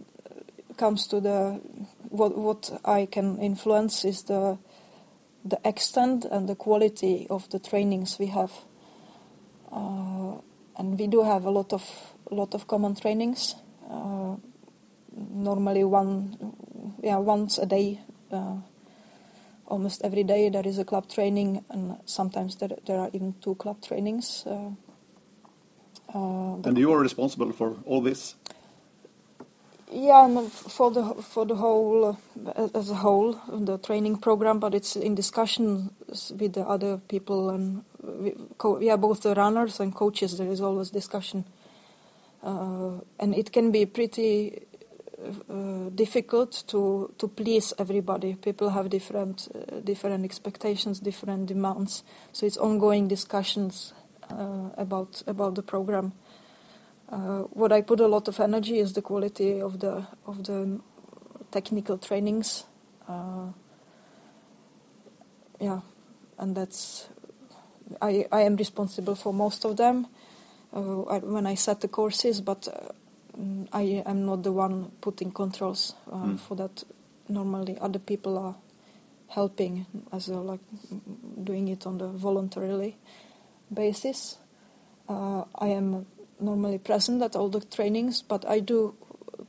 [0.78, 1.60] comes to the
[2.10, 4.58] what what I can influence is the
[5.44, 8.52] the extent and the quality of the trainings we have,
[9.72, 10.38] uh,
[10.78, 13.56] and we do have a lot of lot of common trainings.
[13.90, 14.36] Uh,
[15.16, 16.38] normally one,
[17.04, 18.00] yeah, once a day,
[18.32, 18.58] uh,
[19.68, 23.56] almost every day there is a club training, and sometimes there, there are even two
[23.56, 24.44] club trainings.
[24.46, 24.72] Uh,
[26.14, 28.36] uh and you are responsible for all this.
[29.92, 34.96] Yeah, for the for the whole uh, as a whole the training program, but it's
[34.96, 35.92] in discussion
[36.40, 38.36] with the other people and we,
[38.82, 40.38] yeah, both the runners and coaches.
[40.38, 41.55] There is always discussion uh,
[42.46, 44.66] and it can be pretty
[45.50, 48.36] uh, difficult to to please everybody.
[48.36, 52.04] People have different uh, different expectations, different demands.
[52.32, 53.94] So it's ongoing discussions
[54.30, 56.14] uh, about about the program.
[57.10, 60.80] Uh, what I put a lot of energy is the quality of the of the
[61.52, 62.66] technical trainings.
[63.08, 63.52] Uh,
[65.60, 65.82] yeah,
[66.38, 67.10] and that's
[68.02, 70.08] I I am responsible for most of them.
[70.76, 72.92] Uh, when I set the courses, but uh,
[73.72, 76.38] I am not the one putting controls mm.
[76.38, 76.84] for that.
[77.30, 78.56] Normally, other people are
[79.30, 80.60] helping as a, like
[81.42, 82.98] doing it on the voluntarily
[83.74, 84.38] basis.
[85.08, 86.08] Uh, I am
[86.42, 88.96] normally present at all the trainings, but I do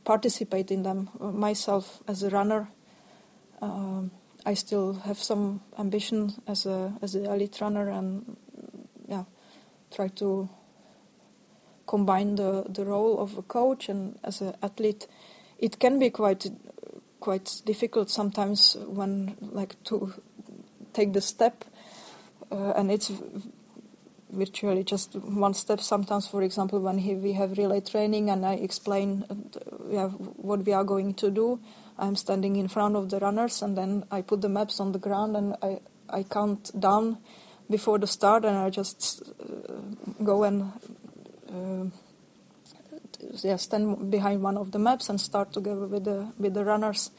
[0.04, 2.70] participate in them myself as a runner.
[3.60, 4.12] Um,
[4.44, 8.36] I still have some ambition as a as an elite runner, and
[9.08, 9.24] yeah,
[9.90, 10.48] try to
[11.86, 15.06] combine the, the role of a coach and as an athlete.
[15.58, 16.46] It can be quite
[17.20, 20.12] quite difficult sometimes when like to
[20.92, 21.64] take the step,
[22.52, 23.10] uh, and it's
[24.30, 25.80] virtually just one step.
[25.80, 29.24] Sometimes, for example, when he, we have relay training and I explain
[29.96, 31.60] uh, what we are going to do,
[31.98, 34.98] I'm standing in front of the runners and then I put the maps on the
[34.98, 37.18] ground and I, I count down
[37.70, 40.72] before the start and I just uh, go and
[43.42, 47.10] yeah, stand behind one of the maps and start together with the with the runners.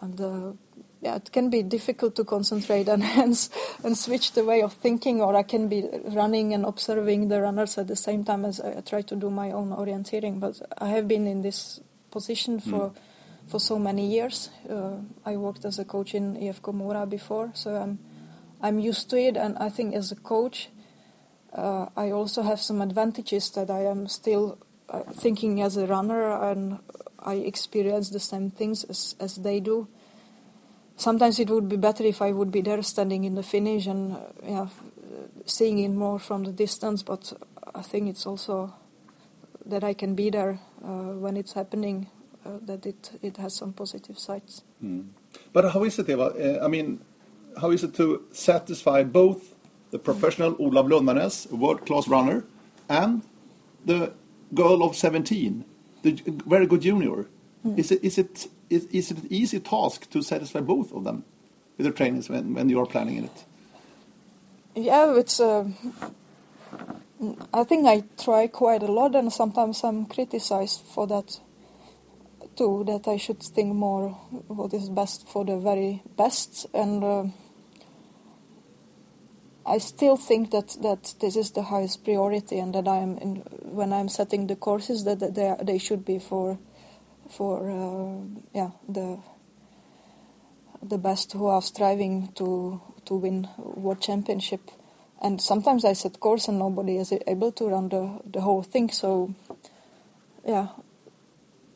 [0.00, 0.52] And uh,
[1.00, 3.50] yeah, it can be difficult to concentrate and hence
[3.84, 7.78] and switch the way of thinking, or I can be running and observing the runners
[7.78, 10.40] at the same time as I try to do my own orienteering.
[10.40, 12.94] But I have been in this position for mm.
[13.46, 14.50] for so many years.
[14.68, 17.98] Uh, I worked as a coach in IFK Mora before, so I'm
[18.60, 19.36] I'm used to it.
[19.36, 20.70] And I think as a coach,
[21.54, 26.32] uh, I also have some advantages that I am still uh, thinking as a runner,
[26.50, 26.78] and
[27.18, 29.88] I experience the same things as as they do
[31.02, 34.12] sometimes it would be better if I would be there standing in the finish and
[34.12, 34.66] uh, yeah,
[35.46, 37.02] seeing it more from the distance.
[37.02, 37.32] But
[37.74, 38.72] I think it's also
[39.66, 42.08] that I can be there uh, when it's happening.
[42.44, 44.64] Uh, that it it has some positive sides.
[44.82, 45.04] Mm.
[45.52, 46.24] But how is it, Eva?
[46.24, 46.98] Uh, I mean,
[47.60, 49.51] how is it to satisfy both
[49.92, 52.44] the professional Olav Lundanes, world-class runner,
[52.88, 53.22] and
[53.84, 54.12] the
[54.54, 55.64] girl of 17,
[56.02, 56.12] the
[56.46, 57.28] very good junior?
[57.64, 57.78] Mm.
[57.78, 61.24] Is it is it is, is it an easy task to satisfy both of them
[61.76, 63.44] with the trainings when, when you are planning it?
[64.74, 65.38] Yeah, it's.
[65.38, 65.68] Uh,
[67.54, 71.38] I think I try quite a lot, and sometimes I'm criticized for that
[72.56, 72.82] too.
[72.86, 74.08] That I should think more
[74.48, 77.24] what is best for the very best, and uh,
[79.64, 83.36] I still think that, that this is the highest priority, and that I am in,
[83.62, 86.58] when I'm setting the courses that, that they they should be for
[87.30, 89.18] for uh, yeah the
[90.82, 94.70] the best who are striving to to win world championship.
[95.20, 98.90] And sometimes I set course and nobody is able to run the the whole thing.
[98.90, 99.32] So
[100.44, 100.68] yeah,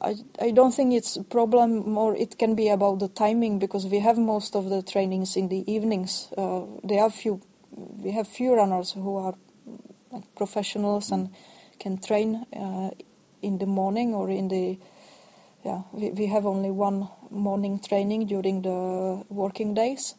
[0.01, 1.88] I I don't think it's a problem.
[1.88, 5.49] More it can be about the timing because we have most of the trainings in
[5.49, 6.33] the evenings.
[6.37, 7.40] Uh, there are few
[7.76, 9.34] we have few runners who are
[10.10, 11.30] like professionals and
[11.78, 12.90] can train uh,
[13.42, 14.78] in the morning or in the
[15.64, 20.14] yeah, we, we have only one morning training during the working days.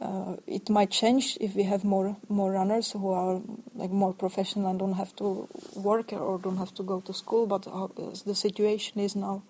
[0.00, 3.40] Uh, it might change if we have more more runners who are
[3.74, 7.46] like more professional and don't have to work or don't have to go to school.
[7.46, 7.88] But uh,
[8.24, 9.42] the situation is now,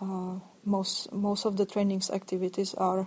[0.00, 3.06] uh, most most of the trainings activities are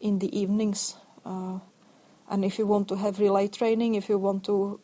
[0.00, 0.94] in the evenings.
[1.24, 1.58] Uh,
[2.28, 4.80] and if you want to have relay training, if you want to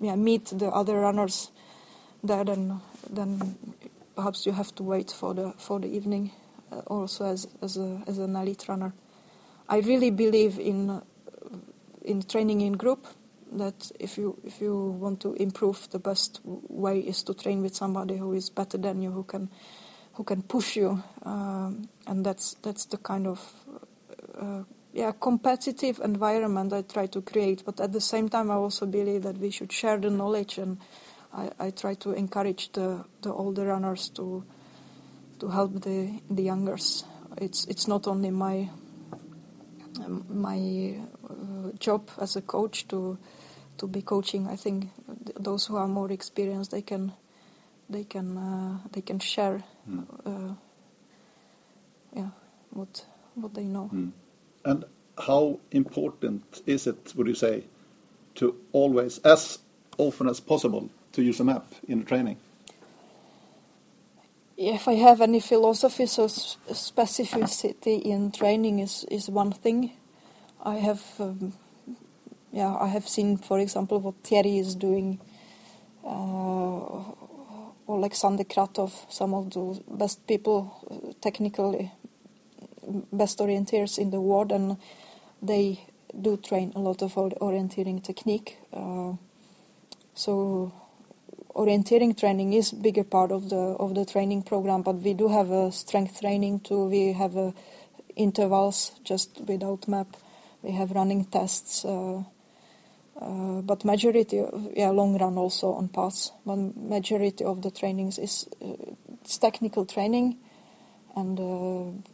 [0.00, 1.50] yeah, meet the other runners
[2.22, 3.56] there, then then
[4.16, 6.30] perhaps you have to wait for the for the evening
[6.72, 8.92] uh, also as as a as an elite runner.
[9.68, 11.00] I really believe in uh,
[12.02, 13.06] in training in group
[13.52, 17.74] that if you if you want to improve the best way is to train with
[17.74, 19.48] somebody who is better than you who can
[20.14, 23.54] who can push you um, and that's that's the kind of
[24.38, 24.62] uh,
[24.94, 29.24] yeah competitive environment I try to create but at the same time I also believe
[29.24, 30.78] that we should share the knowledge and
[31.36, 34.44] I, I try to encourage the, the older runners to
[35.40, 37.04] to help the the youngers.
[37.38, 38.70] It's it's not only my
[40.28, 40.96] my
[41.28, 43.18] uh, job as a coach to
[43.78, 44.46] to be coaching.
[44.46, 44.90] I think
[45.38, 47.12] those who are more experienced they can
[47.90, 50.06] they can uh, they can share mm.
[50.24, 50.54] uh,
[52.16, 52.30] yeah
[52.70, 53.04] what
[53.34, 53.90] what they know.
[53.92, 54.12] Mm.
[54.64, 54.84] And
[55.18, 57.12] how important is it?
[57.16, 57.64] Would you say
[58.36, 59.58] to always as
[59.98, 62.38] often as possible to use a map in training?
[64.56, 69.92] If I have any philosophy, so specificity in training is, is one thing.
[70.62, 71.54] I have, um,
[72.52, 75.20] yeah, I have seen, for example, what Thierry is doing,
[76.04, 76.08] uh,
[77.86, 81.90] or like Sander Kratov, some of the best people, uh, technically
[83.12, 84.76] best orienteers in the world, and
[85.42, 85.80] they
[86.20, 88.58] do train a lot of orienteering technique.
[88.72, 89.12] Uh,
[90.14, 90.72] so
[91.54, 95.50] orienteering training is bigger part of the of the training program, but we do have
[95.50, 96.84] a strength training too.
[96.84, 97.54] We have a
[98.16, 100.16] intervals just without map.
[100.62, 102.22] We have running tests, uh,
[103.20, 104.42] uh, but majority,
[104.74, 106.32] yeah, long run also on paths.
[106.46, 108.94] But majority of the trainings is uh,
[109.40, 110.38] technical training,
[111.14, 112.13] and uh,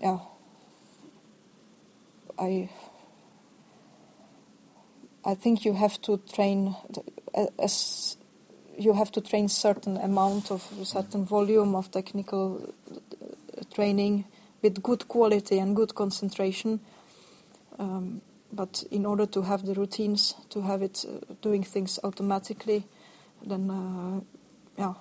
[0.00, 0.18] yeah,
[2.38, 2.68] I
[5.24, 6.74] I think you have to train
[7.58, 8.16] as
[8.78, 14.24] you have to train certain amount of certain volume of technical uh, training
[14.62, 16.80] with good quality and good concentration.
[17.78, 22.86] Um, but in order to have the routines, to have it uh, doing things automatically,
[23.44, 24.20] then uh,
[24.78, 24.94] yeah,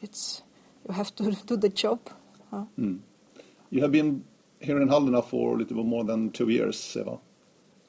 [0.00, 0.42] it's
[0.88, 1.98] you have to do the job.
[2.50, 2.64] Huh?
[2.78, 3.00] Mm.
[3.70, 4.24] You have been
[4.60, 7.18] here in Halden for a little bit more than two years, Eva.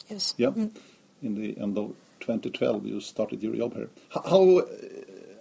[0.10, 0.34] Yes.
[0.38, 0.49] Yeah.
[0.49, 0.75] Mm.
[1.21, 3.89] In the end of 2012, you started your job here.
[4.10, 4.63] How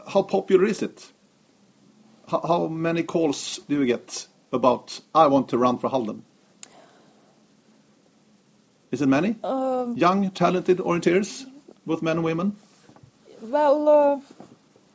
[0.06, 1.12] how popular is it?
[2.28, 6.24] How, how many calls do you get about I want to run for Halden?
[8.90, 9.36] Is it many?
[9.42, 11.46] Um, Young, talented orienteers,
[11.84, 12.56] both men and women?
[13.42, 14.20] Well, uh,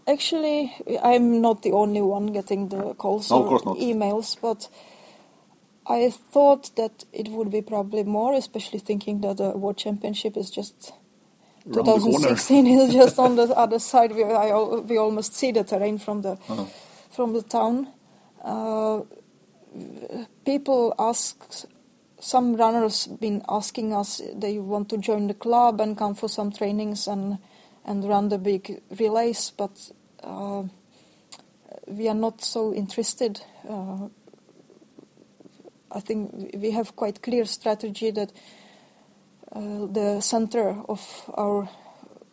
[0.10, 4.70] actually, I'm not the only one getting the calls no, or emails, but
[5.90, 10.52] I thought that it would be probably more, especially thinking that the World Championship is
[10.52, 10.94] just
[11.74, 14.12] 2016 is just on the other side.
[14.14, 16.66] We, I, we almost see the terrain from the uh-huh.
[17.12, 17.88] from the town.
[18.44, 19.02] Uh,
[20.46, 21.66] people ask.
[22.22, 26.52] Some runners been asking us they want to join the club and come for some
[26.52, 27.38] trainings and
[27.86, 29.72] and run the big relays, but
[30.22, 30.64] uh,
[31.88, 33.42] we are not so interested.
[33.68, 34.10] Uh,
[35.92, 38.32] I think we have quite clear strategy that
[39.52, 41.70] uh, the center of our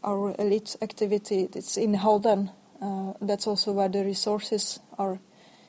[0.04, 1.48] our elite activity.
[1.54, 2.50] It's in Halden.
[2.80, 5.18] Uh, that's also where the resources are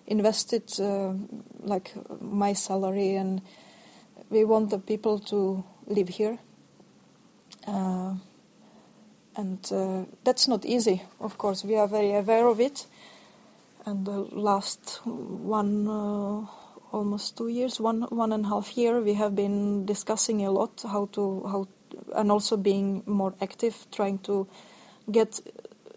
[0.05, 1.13] invested, uh,
[1.59, 3.41] like my salary, and
[4.29, 6.37] we want the people to live here.
[7.65, 8.15] Uh,
[9.35, 11.63] and uh, that's not easy, of course.
[11.63, 12.87] We are very aware of it.
[13.85, 16.47] And the last one
[16.97, 20.81] almost two years, one one and a half year, we have been discussing a lot
[20.81, 21.67] how to how
[22.15, 24.47] and also being more active, trying to
[25.11, 25.39] get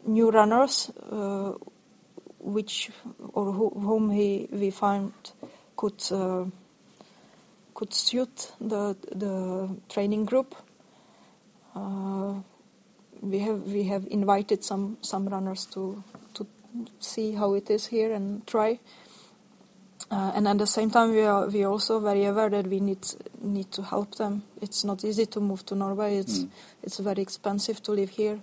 [0.06, 1.52] new runners, uh,
[2.38, 2.90] which
[3.32, 5.12] or who, whom he, we find
[5.76, 6.44] could uh,
[7.74, 10.54] could suit the the training group.
[11.74, 12.34] Uh,
[13.20, 16.02] we have we have invited some some runners to
[16.34, 16.46] to
[16.98, 18.78] see how it is here and try.
[20.10, 23.06] Uh, and at the same time, we are we also very aware that we need
[23.40, 24.42] need to help them.
[24.60, 26.16] It's not easy to move to Norway.
[26.16, 26.48] It's mm.
[26.82, 28.40] it's very expensive to live here.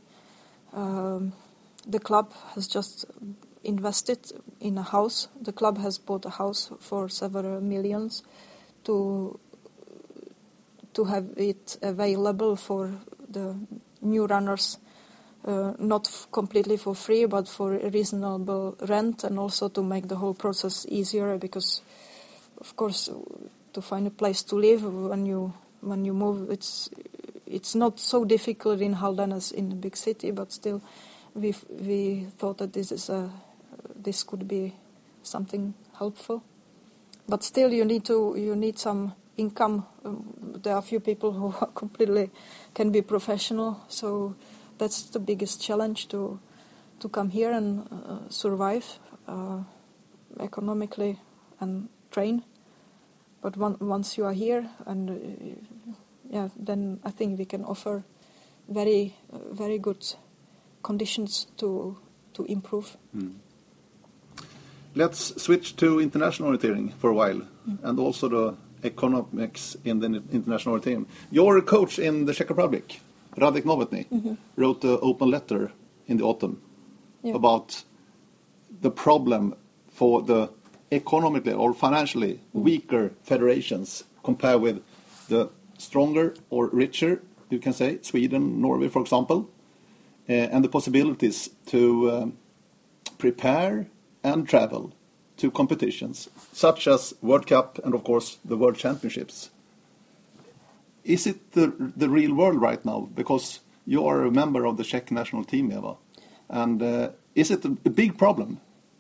[0.74, 1.34] Um,
[1.86, 3.06] the club has just
[3.64, 5.28] invested in a house.
[5.42, 8.24] The club has bought a house for several millions
[8.86, 9.38] to
[10.94, 12.92] to have it available for
[13.30, 13.56] the
[14.02, 14.78] new runners
[15.48, 20.18] uh, not completely for free, but for a reasonable rent, and also to make the
[20.18, 21.38] whole process easier.
[21.38, 21.82] Because,
[22.60, 23.10] of course,
[23.74, 26.90] to find a place to live when you when you move, it's
[27.46, 30.82] it's not so difficult in Halden as in a big city, but still,
[31.34, 33.30] we we thought that this is a
[33.96, 34.74] this could be
[35.24, 36.44] something helpful.
[37.28, 39.86] But still, you need to you need some income.
[40.04, 42.32] Um, there are few people who completely
[42.74, 44.36] can be professional, so
[44.78, 46.40] that's the biggest challenge to
[47.00, 49.60] to come here and uh, survive uh,
[50.40, 51.20] economically
[51.60, 52.44] and train.
[53.42, 55.14] But one, once you are here, and uh,
[56.30, 58.04] yeah, then I think we can offer
[58.68, 59.16] very
[59.52, 60.16] very good
[60.84, 61.98] conditions to
[62.34, 62.98] to improve.
[63.16, 63.36] Mm.
[64.96, 67.78] Let's switch to international orienteering for a while, mm.
[67.84, 71.08] and also the economics in the international team.
[71.32, 73.00] You're a coach in the Czech Republic.
[73.38, 74.38] Radek Novotny mm -hmm.
[74.56, 75.72] wrote an open letter
[76.06, 76.58] in the autumn
[77.22, 77.36] yeah.
[77.36, 77.86] about
[78.82, 79.54] the problem
[79.88, 80.50] for the
[80.92, 82.64] economically or financially mm.
[82.64, 84.78] weaker federations compared with
[85.28, 89.50] the stronger or richer, you can say, Sweden, Norway, for example,
[90.30, 92.38] uh, and the possibilities to um,
[93.18, 93.88] prepare
[94.24, 94.94] and travel
[95.38, 99.50] to competitions such as World Cup and, of course, the World Championships
[101.08, 103.10] is it the, the real world right now?
[103.16, 105.96] Because you are a member of the Czech national team, Eva.
[106.50, 108.60] And uh, is it a, a, big problem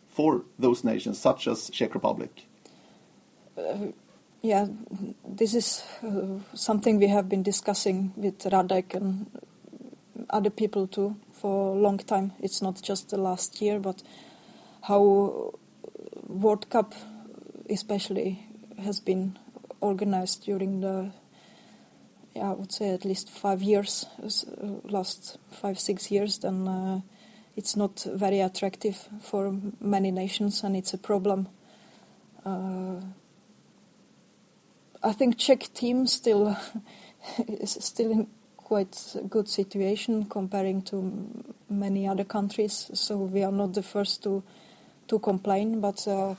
[0.10, 2.45] for those nations, such as Czech Republic?
[3.58, 3.91] Uh,
[4.41, 4.68] yeah,
[5.28, 9.28] this is uh, something we have been discussing with Radek and
[10.30, 12.32] other people too for a long time.
[12.39, 14.01] It's not just the last year, but
[14.82, 15.53] how
[16.28, 16.93] World Cup
[17.70, 18.45] especially
[18.84, 19.38] has been
[19.82, 21.12] organized during the,
[22.38, 24.30] yeah, I would say at least five years, uh,
[24.84, 27.02] last five six years, then uh,
[27.56, 31.48] it's not very attractive for many nations, and it's a problem.
[32.46, 33.02] Uh,
[35.04, 36.56] I think Czech team still
[37.48, 38.28] is still in
[38.58, 41.28] quite a good situation comparing to
[41.70, 42.92] many other countries.
[42.94, 44.44] So we are not the first to
[45.08, 46.36] to complain, but uh,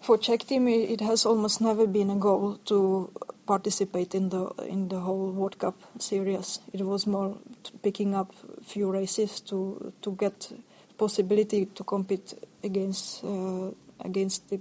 [0.00, 3.10] for Czech team it has almost never been a goal to
[3.46, 6.60] participate in the in the whole World Cup series.
[6.72, 7.38] It was more
[7.82, 10.52] picking up few races to to get
[10.98, 13.70] possibility to compete against uh,
[14.00, 14.60] against the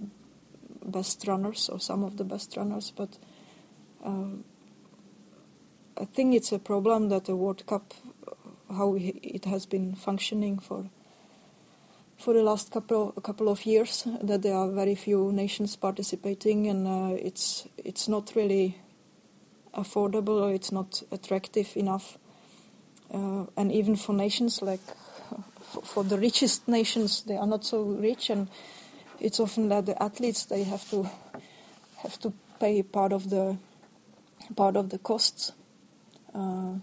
[0.86, 3.18] best runners or some of the best runners, but.
[4.04, 4.38] Uh,
[5.98, 7.94] I think it's a problem that the World Cup,
[8.70, 10.90] how it has been functioning for
[12.18, 16.88] for the last couple couple of years, that there are very few nations participating, and
[16.88, 18.78] uh, it's it's not really
[19.74, 22.18] affordable or it's not attractive enough.
[23.14, 24.82] Uh, and even for nations like
[25.84, 28.48] for the richest nations, they are not so rich, and
[29.20, 31.10] it's often that the athletes they have to
[31.98, 33.58] have to pay part of the
[34.56, 35.52] part of the costs.
[36.34, 36.76] Uh,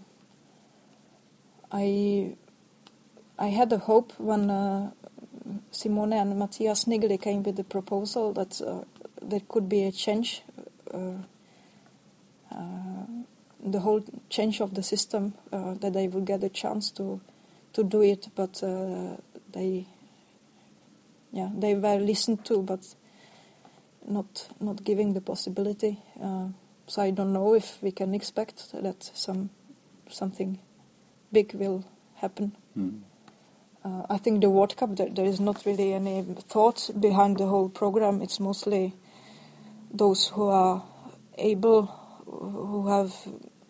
[1.71, 2.35] I
[3.39, 4.91] I had a hope when uh,
[5.71, 8.83] Simone and Matthias Niggli came with the proposal that uh,
[9.21, 10.41] there could be a change,
[10.93, 10.97] uh,
[12.51, 13.05] uh,
[13.63, 17.19] the whole change of the system, uh, that they would get a chance to
[17.73, 18.61] to do it, but
[19.51, 19.87] they
[21.31, 22.95] yeah they were listened to, but
[24.07, 25.97] not not giving the possibility.
[26.85, 29.49] So I don't know if we can expect that some
[30.09, 30.59] something
[31.31, 31.83] big will
[32.15, 32.55] happen.
[32.77, 33.01] Mm.
[33.85, 37.47] Uh, I think the World Cup there, there is not really any thought behind the
[37.47, 38.21] whole program.
[38.21, 38.93] It's mostly
[39.91, 40.83] those who are
[41.37, 41.87] able,
[42.25, 43.13] who have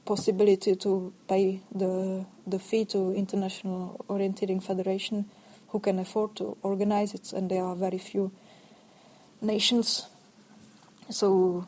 [0.06, 5.26] possibility to pay the the fee to International Orienteering Federation,
[5.70, 8.32] who can afford to organize it, and there are very few
[9.42, 10.06] nations.
[11.10, 11.68] So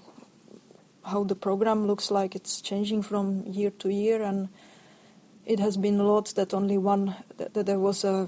[1.04, 2.36] how the program looks like.
[2.36, 4.50] It's changing from year to year, and
[5.46, 8.28] it has been a lot that only one that, there was a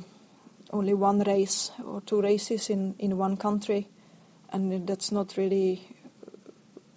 [0.72, 3.88] only one race or two races in in one country,
[4.52, 5.82] and that's not really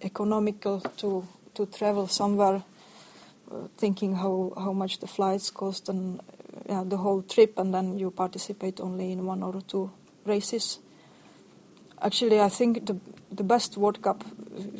[0.01, 2.63] economical to to travel somewhere.
[3.51, 6.21] Uh, thinking how, how much the flights cost and
[6.85, 9.91] the whole trip, and then you participate only in one or two
[10.25, 10.79] races.
[12.01, 12.95] Actually, I think the
[13.29, 14.23] the best World Cup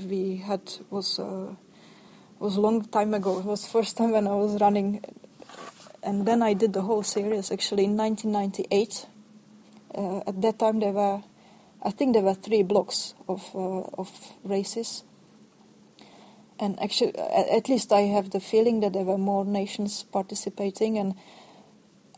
[0.08, 1.54] we had was uh,
[2.39, 3.39] was a long time ago.
[3.39, 5.04] It was first time when I was running,
[6.04, 9.06] and then I did the whole series actually in 1998.
[9.93, 11.22] Uh, at that time there were,
[11.84, 14.10] I think there were three blocks of uh, of
[14.43, 15.04] races.
[16.60, 21.16] And actually, at least I have the feeling that there were more nations participating, and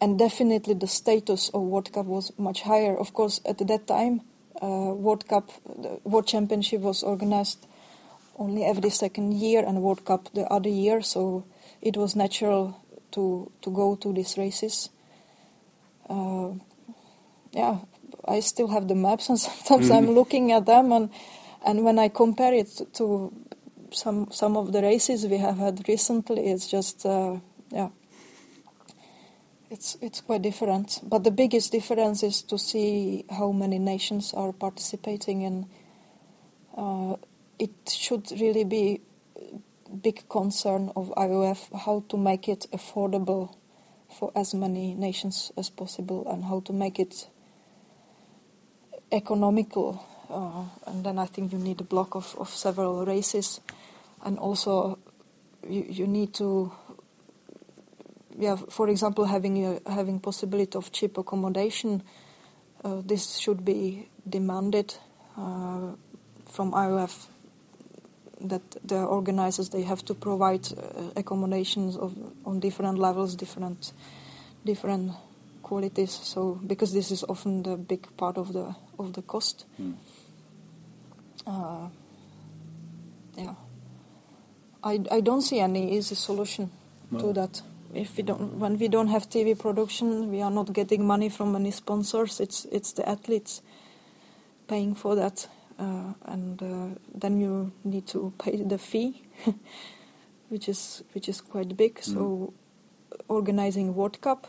[0.01, 2.97] and definitely the status of World Cup was much higher.
[2.97, 4.21] Of course, at that time
[4.61, 7.65] uh, World Cup, the World Championship was organized
[8.37, 11.01] only every second year, and World Cup the other year.
[11.01, 11.45] So
[11.81, 12.82] it was natural
[13.13, 14.89] to to go to these races.
[16.09, 16.51] Uh,
[17.51, 17.79] yeah,
[18.27, 20.09] I still have the maps, and sometimes mm-hmm.
[20.09, 21.09] I'm looking at them, and
[21.65, 23.33] and when I compare it to
[23.91, 27.37] some some of the races we have had recently, it's just uh,
[27.71, 27.89] yeah
[29.73, 30.99] it's it's quite different.
[31.03, 35.65] But the biggest difference is to see how many nations are participating, and
[36.77, 37.15] uh,
[37.57, 39.01] it should really be
[40.01, 43.55] big concern of IOF how to make it affordable
[44.09, 47.27] for as many nations as possible, and how to make it
[49.11, 50.03] economical.
[50.29, 53.59] Uh, and then I think you need a block of, of several races,
[54.23, 54.99] and also
[55.67, 56.71] you, you need to
[58.37, 62.01] yeah, for example, having a, having possibility of cheap accommodation,
[62.83, 64.95] uh, this should be demanded
[65.37, 65.91] uh,
[66.45, 67.27] from IOF
[68.43, 72.15] that the organizers they have to provide uh, accommodations of
[72.45, 73.93] on different levels, different
[74.65, 75.11] different
[75.61, 76.11] qualities.
[76.11, 79.65] So because this is often the big part of the of the cost.
[79.81, 79.95] Mm.
[83.37, 83.55] yeah,
[84.83, 86.71] I I don't see any easy solution
[87.11, 87.19] no.
[87.19, 87.61] to that
[87.93, 91.55] if we don't when we don't have TV production, we are not getting money from
[91.55, 92.39] any sponsors.
[92.39, 93.61] It's it's the athletes
[94.67, 95.47] paying for that,
[95.79, 99.23] uh, and uh, then you need to pay the fee,
[100.49, 101.95] which is which is quite big.
[101.95, 102.13] Mm.
[102.13, 102.53] So
[103.27, 104.47] organizing World Cup,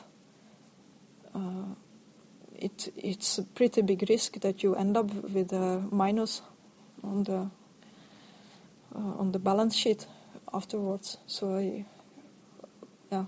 [1.35, 1.75] uh,
[2.55, 6.43] it it's a pretty big risk that you end up with a minus
[7.03, 7.51] on the
[8.95, 10.07] uh, on the balance sheet
[10.53, 11.19] afterwards.
[11.27, 11.85] So I,
[13.11, 13.25] yeah.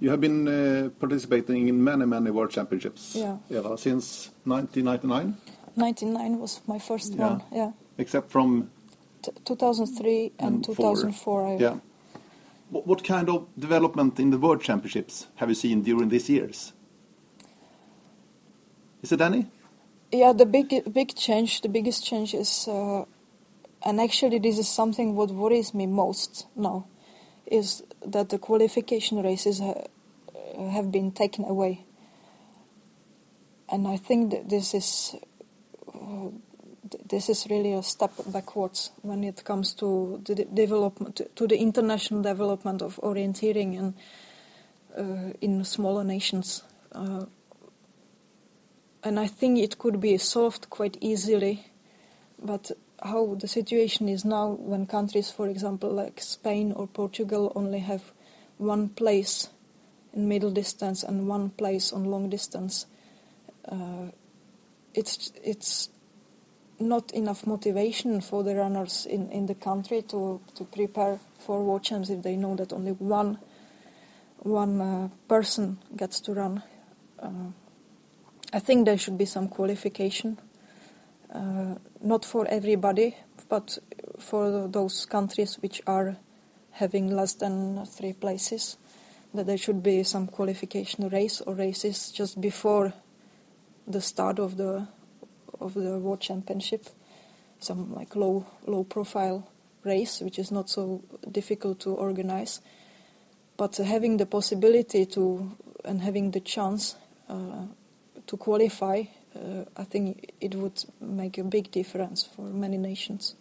[0.00, 3.36] You have been uh, participating in many, many World Championships, Yeah.
[3.50, 5.36] Eva, since 1999,
[5.76, 7.28] 99 was my first Yeah.
[7.28, 7.42] one.
[7.52, 7.72] Yeah.
[7.98, 8.70] except from
[9.22, 10.74] T- 2003 and, And four.
[10.96, 11.46] 2004.
[11.46, 11.76] I, yeah.
[12.70, 16.72] What, what kind of development in the World Championships have you seen during these years?
[19.02, 19.46] Is it any?
[20.12, 23.04] Yeah, the big big change, the biggest change is, uh,
[23.84, 26.86] and actually this is something what worries me most now,
[27.50, 29.84] is that the qualification races ha-
[30.72, 31.84] have been taken away,
[33.68, 35.16] and I think that this is
[35.94, 36.30] uh,
[37.08, 41.58] this is really a step backwards when it comes to the de- development to the
[41.58, 43.94] international development of orienteering and
[44.96, 46.62] uh, in smaller nations.
[46.92, 47.26] Uh,
[49.02, 51.66] and I think it could be solved quite easily.
[52.42, 52.70] But
[53.02, 58.12] how the situation is now, when countries, for example, like Spain or Portugal, only have
[58.58, 59.48] one place
[60.12, 62.86] in middle distance and one place on long distance,
[63.68, 64.10] uh,
[64.94, 65.88] it's it's
[66.78, 71.84] not enough motivation for the runners in, in the country to, to prepare for world
[71.84, 73.38] champs if they know that only one
[74.38, 76.62] one uh, person gets to run.
[77.18, 77.52] Uh,
[78.52, 80.38] I think there should be some qualification,
[81.34, 83.16] uh, not for everybody,
[83.48, 83.78] but
[84.18, 86.16] for those countries which are
[86.72, 88.76] having less than three places,
[89.34, 92.92] that there should be some qualification race or races just before
[93.86, 94.86] the start of the
[95.60, 96.86] of the world championship,
[97.58, 99.48] some like low low profile
[99.84, 102.60] race, which is not so difficult to organize,
[103.56, 106.96] but having the possibility to and having the chance.
[107.28, 107.66] Uh,
[108.30, 109.02] to qualify,
[109.76, 113.34] I think it would make a big difference for many nations.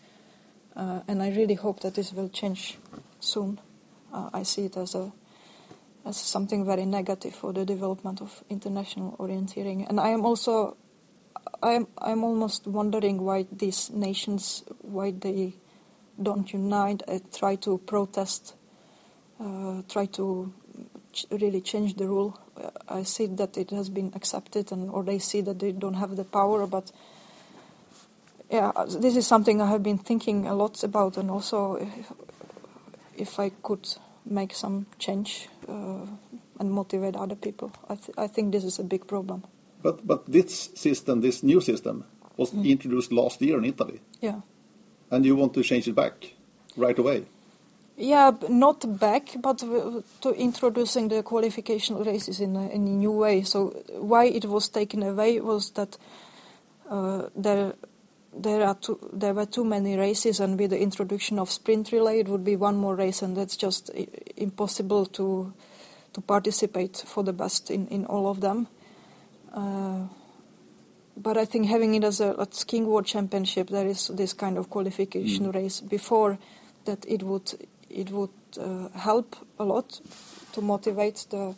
[0.76, 2.78] Uh, and I really hope that this will change
[3.20, 3.60] soon.
[4.14, 5.12] Uh, I see it as a
[6.06, 9.88] as something very negative for the development of international orienteering.
[9.90, 10.78] And I am also
[11.62, 15.54] I am I'm almost wondering why these nations why they
[16.22, 18.56] don't unite and try to protest,
[19.40, 20.54] uh, try to
[21.14, 22.40] ch- really change the rule.
[22.88, 26.16] I see that it has been accepted, and or they see that they don't have
[26.16, 26.68] the power.
[26.68, 26.92] But
[28.52, 32.12] yeah, this is something I have been thinking a lot about, and also if,
[33.18, 33.88] if I could
[34.26, 36.06] make some change uh,
[36.60, 39.44] and motivate other people, I, th- I think this is a big problem.
[39.84, 42.04] But but this system, this new system,
[42.38, 42.66] was Mm.
[42.66, 44.42] introduced last year in Italy, Yeah.
[45.12, 46.34] and you want to change it back
[46.78, 47.26] right away.
[48.02, 53.44] Yeah, not back, but to introducing the qualification races in a, in a new way.
[53.44, 55.98] So why it was taken away was that
[56.90, 57.74] uh, there
[58.34, 62.20] there are too, there were too many races, and with the introduction of sprint relay,
[62.20, 63.92] it would be one more race, and that's just
[64.38, 65.52] impossible to
[66.14, 68.68] to participate for the best in, in all of them.
[69.54, 70.08] Uh,
[71.18, 74.58] but I think having it as a, a skiing world championship, there is this kind
[74.58, 75.54] of qualification Mm.
[75.54, 76.38] race before
[76.86, 78.30] that it would it would
[78.60, 80.02] uh, help a lot
[80.54, 81.56] to motivate the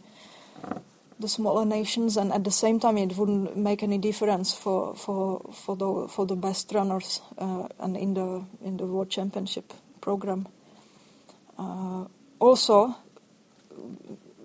[1.20, 5.42] the smaller nations, and at the same time, it wouldn't make any difference for for
[5.54, 10.48] for the for the best runners uh, and in the in the world championship program.
[11.60, 12.06] Uh,
[12.40, 12.96] also,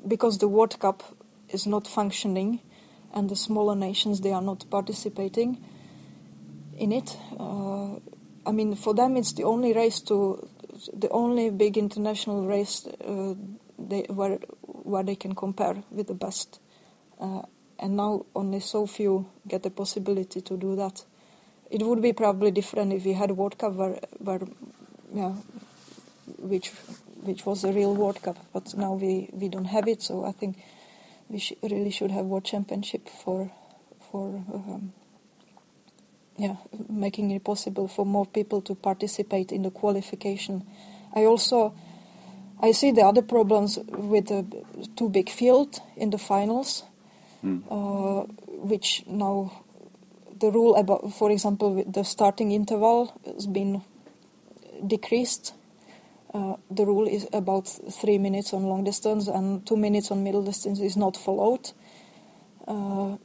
[0.07, 1.03] because the World Cup
[1.49, 2.61] is not functioning,
[3.15, 5.65] and the smaller nations they are not participating
[6.77, 7.17] in it.
[7.39, 7.97] Uh,
[8.45, 10.47] I mean, for them, it's the only race to
[10.93, 13.35] the only big international race uh,
[13.79, 16.61] they, where where they can compare with the best.
[17.21, 17.43] Uh,
[17.79, 21.05] and now only so few get the possibility to do that.
[21.71, 24.41] It would be probably different if we had World Cup where, where
[25.13, 25.35] yeah,
[26.39, 26.71] which
[27.23, 30.01] which was a real World Cup, but now we, we don't have it.
[30.03, 30.59] So I think
[31.29, 33.51] we sh- really should have World Championship for
[34.11, 34.93] for um,
[36.39, 36.57] yeah
[36.89, 40.65] making it possible for more people to participate in the qualification.
[41.15, 41.75] I also
[42.61, 44.45] I see the other problems with the
[44.97, 46.85] too big field in the finals,
[47.71, 49.63] uh, which now
[50.41, 53.83] the rule about, for example, the starting interval has been
[54.87, 55.55] decreased.
[56.33, 60.43] Uh, the rule is about three minutes on long distance and two minutes on middle
[60.43, 61.73] distance is not followed
[62.67, 63.17] uh,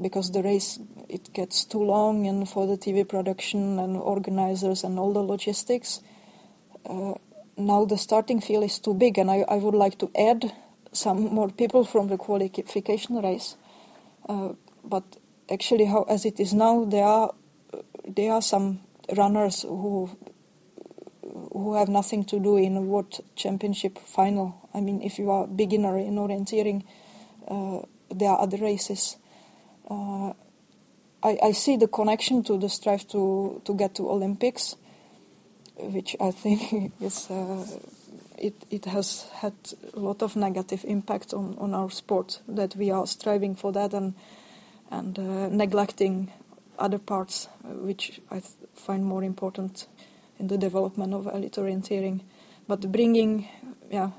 [0.00, 0.78] because the race
[1.08, 6.00] it gets too long and for the TV production and organizers and all the logistics.
[6.88, 7.14] Uh,
[7.56, 10.52] now the starting field is too big, and I, I would like to add
[10.92, 13.56] some more people from the qualification race.
[14.28, 14.52] Uh,
[14.84, 15.04] but
[15.50, 17.34] actually, how as it is now, there are
[18.06, 18.80] there are some
[19.16, 20.10] runners who
[21.52, 24.68] who have nothing to do in world championship final.
[24.72, 26.84] I mean, if you are beginner in orienteering,
[27.46, 27.80] uh,
[28.10, 29.16] there are other races.
[29.90, 30.32] Uh,
[31.22, 34.76] I, I, see the connection to the strive to, to get to Olympics,
[35.76, 37.64] which I think is uh,
[38.36, 39.54] it, it has had
[39.94, 43.94] a lot of negative impact on, on our sport that we are striving for that
[43.94, 44.14] and
[44.90, 46.32] and uh, neglecting
[46.78, 48.42] other parts which I
[48.74, 49.86] find more important
[50.38, 52.20] in the development of elite orienteering.
[52.66, 53.48] But bringing,
[53.90, 54.10] yeah,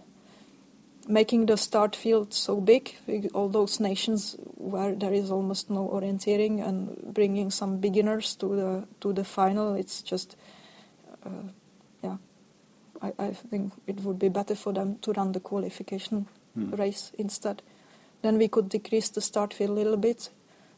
[1.08, 2.96] making the start field so big,
[3.34, 8.88] all those nations where there is almost no orienteering, and bringing some beginners to the
[9.02, 10.36] to the final, it's just,
[11.26, 11.50] uh,
[12.04, 12.18] yeah,
[13.02, 16.28] I, I think it would be better for them to run the qualification
[16.58, 16.78] mm.
[16.78, 17.62] race instead.
[18.22, 20.30] Then we could decrease the start field a little bit.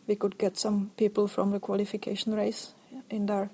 [0.08, 2.74] We could get some people from the qualification race
[3.10, 3.50] in there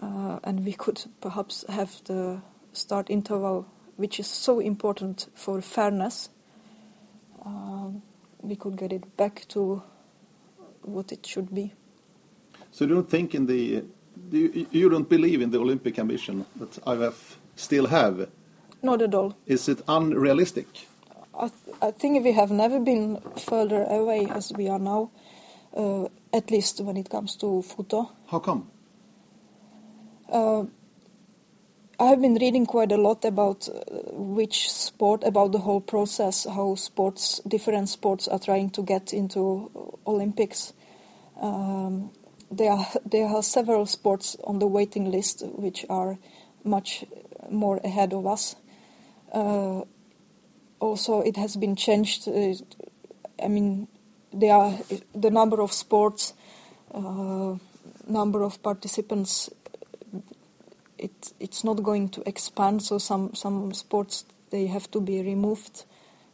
[0.00, 2.40] uh, and we could perhaps have the
[2.72, 3.66] start interval,
[3.98, 6.30] which is so important for fairness.
[7.44, 7.90] Uh,
[8.40, 9.82] we could get it back to
[10.82, 11.72] what it should be.
[12.70, 13.82] So you don't think in the
[14.30, 18.28] you, you don't believe in the Olympic ambition that IOF still have?
[18.82, 19.34] Not at all.
[19.46, 20.66] Is it unrealistic?
[21.34, 23.18] I, th I think we have never been
[23.50, 25.10] further away as we are now,
[25.76, 28.10] uh, at least when it comes to Futo.
[28.30, 28.70] How come?
[30.30, 30.64] Uh,
[32.00, 33.80] I have been reading quite a lot about uh,
[34.12, 39.68] which sport, about the whole process, how sports, different sports are trying to get into
[40.06, 40.72] Olympics.
[41.42, 42.12] Um,
[42.52, 46.18] there are there are several sports on the waiting list which are
[46.62, 47.04] much
[47.50, 48.54] more ahead of us.
[49.34, 49.82] Uh,
[50.78, 52.28] also, it has been changed.
[52.28, 52.54] Uh,
[53.42, 53.88] I mean,
[54.32, 54.78] there are
[55.16, 56.32] the number of sports,
[56.94, 57.56] uh,
[58.06, 59.50] number of participants
[60.98, 62.82] it it's not going to expand.
[62.82, 65.84] So some some sports they have to be removed,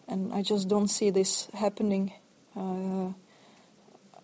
[0.09, 2.13] and I just don't see this happening.
[2.57, 3.13] Uh,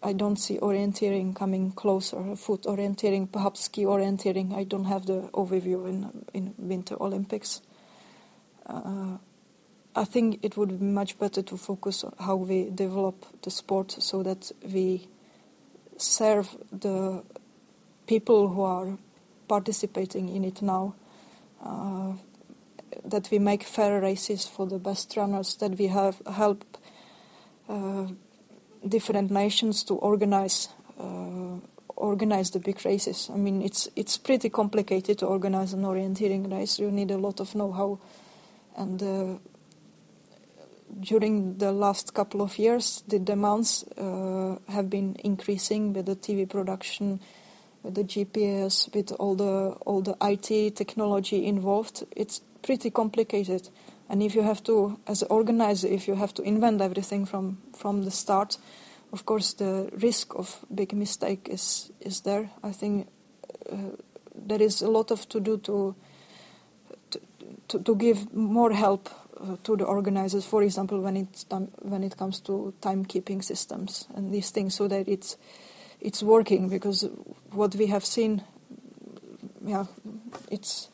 [0.02, 2.34] I don't see orienteering coming closer.
[2.36, 4.54] Foot orienteering, perhaps ski orienteering.
[4.54, 7.60] I don't have the overview in in Winter Olympics.
[8.66, 9.18] Uh,
[9.94, 13.90] I think it would be much better to focus on how we develop the sport
[13.90, 15.08] so that we
[15.96, 17.24] serve the
[18.06, 18.98] people who are
[19.50, 20.94] participating in it now.
[21.60, 22.12] Uh,
[23.04, 26.64] that we make fair races for the best runners, that we have help
[27.68, 28.06] uh,
[28.86, 31.58] different nations to organize uh,
[31.96, 33.30] organize the big races.
[33.32, 36.78] I mean, it's it's pretty complicated to organize an orienteering race.
[36.78, 37.98] You need a lot of know-how,
[38.76, 39.38] and uh,
[41.00, 46.48] during the last couple of years, the demands uh, have been increasing with the TV
[46.48, 47.20] production
[47.82, 53.68] with the GPS, with all the all the IT technology involved, it's pretty complicated.
[54.08, 57.58] And if you have to, as an organizer, if you have to invent everything from
[57.76, 58.58] from the start,
[59.12, 62.50] of course the risk of big mistake is is there.
[62.62, 63.08] I think
[63.72, 63.96] uh,
[64.34, 65.94] there is a lot of to do to
[67.68, 69.08] to, to give more help
[69.40, 70.44] uh, to the organizers.
[70.44, 71.46] For example, when it's
[71.82, 75.36] when it comes to timekeeping systems and these things, so that it's
[76.00, 77.08] it's working because
[77.52, 78.42] what we have seen,
[79.64, 79.84] yeah,
[80.50, 80.88] it's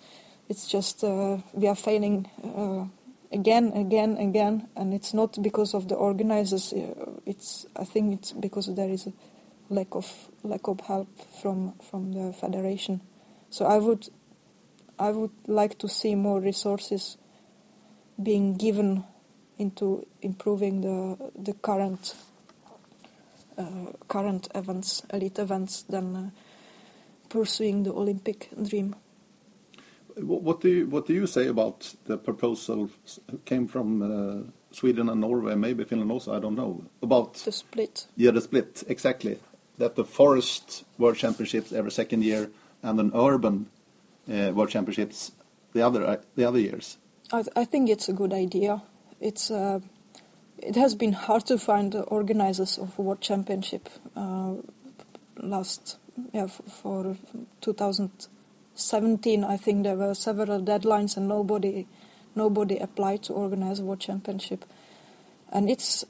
[0.49, 2.87] it's just uh, we are failing uh,
[3.33, 6.73] again, again, again, and it's not because of the organizers.
[6.73, 9.13] Uh, it's I think it's because there is a
[9.69, 11.09] lack of lack of help
[11.41, 13.01] from from the federation.
[13.51, 14.09] So I would
[14.99, 17.17] I would like to see more resources
[18.23, 19.05] being given
[19.59, 22.15] into improving the the current
[24.09, 26.31] current events, elite events, than uh,
[27.29, 28.95] pursuing the Olympic dream.
[30.19, 32.89] What do you, what do you say about the proposal
[33.45, 36.35] came from uh, Sweden and Norway, maybe Finland also?
[36.35, 38.07] I don't know about the split.
[38.17, 39.39] Yeah, the split exactly.
[39.79, 42.51] That the forest world championships every second year
[42.83, 43.67] and an urban
[44.27, 45.33] uh, world championships
[45.75, 46.97] the other the other years.
[47.31, 48.83] I, th I think it's a good idea.
[49.21, 49.81] It's uh,
[50.59, 54.55] it has been hard to find the organizers of World Championship uh,
[55.39, 55.99] last
[56.33, 57.17] yeah, for
[57.61, 59.45] 2017.
[59.45, 61.87] I think there were several deadlines and nobody
[62.35, 64.65] nobody applied to organize World Championship,
[65.53, 66.05] and it's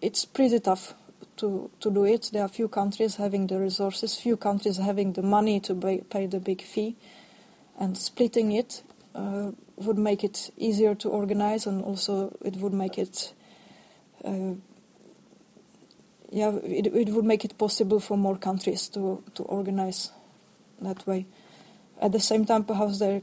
[0.00, 0.94] it's pretty tough
[1.36, 2.30] to to do it.
[2.32, 6.26] There are few countries having the resources, few countries having the money to pay, pay
[6.26, 6.96] the big fee,
[7.78, 8.82] and splitting it
[9.14, 13.32] uh, would make it easier to organize, and also it would make it,
[14.24, 14.54] uh,
[16.30, 20.12] yeah, it, it would make it possible for more countries to to organize
[20.80, 21.26] that way.
[22.00, 23.22] At the same time, perhaps there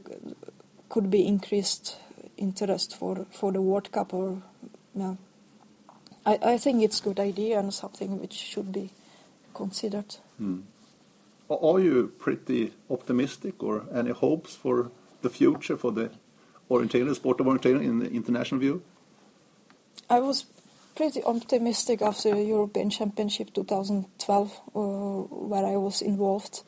[0.88, 1.96] could be increased
[2.36, 4.42] interest for, for the World Cup or
[4.94, 5.14] yeah.
[6.24, 8.90] I, I think it's a good idea and something which should be
[9.54, 10.16] considered.
[10.38, 10.60] Hmm.
[11.48, 14.90] Are you pretty optimistic or any hopes for
[15.22, 16.10] the future for the
[16.70, 18.82] orienteering, sport of orienteering in the international view?
[20.08, 20.46] I was
[20.94, 26.62] pretty optimistic after the European Championship 2012, uh, where I was involved.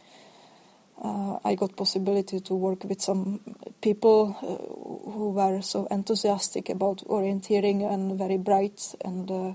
[1.02, 3.40] Uh, I got possibility to work with some
[3.82, 9.54] people uh, who were so enthusiastic about orienteering and very bright and uh,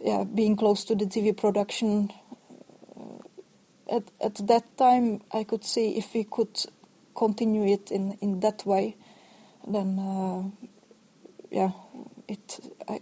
[0.00, 2.10] yeah, being close to the TV production.
[2.98, 6.58] Uh, at at that time, I could see if we could
[7.14, 8.96] continue it in in that way,
[9.66, 10.42] then uh,
[11.50, 11.72] yeah,
[12.28, 12.60] it.
[12.88, 13.00] I,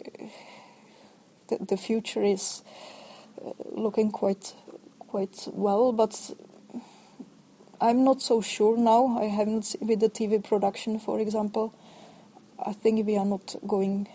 [1.49, 2.63] the, the future is
[3.45, 4.55] uh, looking quite
[4.99, 6.33] quite well, but
[7.81, 9.19] I'm not so sure now.
[9.19, 11.75] I haven't seen with the TV production, for example.
[12.65, 14.09] I think we are not going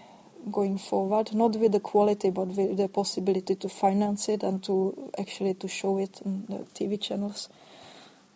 [0.52, 5.12] going forward, not with the quality, but with the possibility to finance it and to
[5.18, 7.50] actually to show it in the TV channels.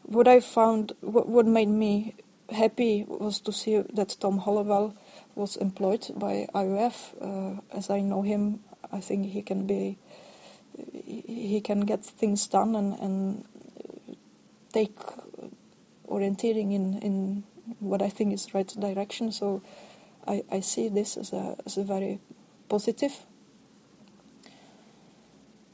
[0.08, 2.16] What I found, what, what made me
[2.50, 4.96] happy was to see that Tom Hollowell
[5.36, 6.96] was employed by IOF.
[7.22, 9.98] Uh, as I know him, I think he can be,
[10.94, 13.46] he can get things done and, and
[14.72, 14.98] take
[16.08, 17.44] orienteering in, in
[17.80, 19.32] what I think is right direction.
[19.32, 19.62] So
[20.26, 22.20] I, I see this as a, as a very
[22.70, 23.26] positive.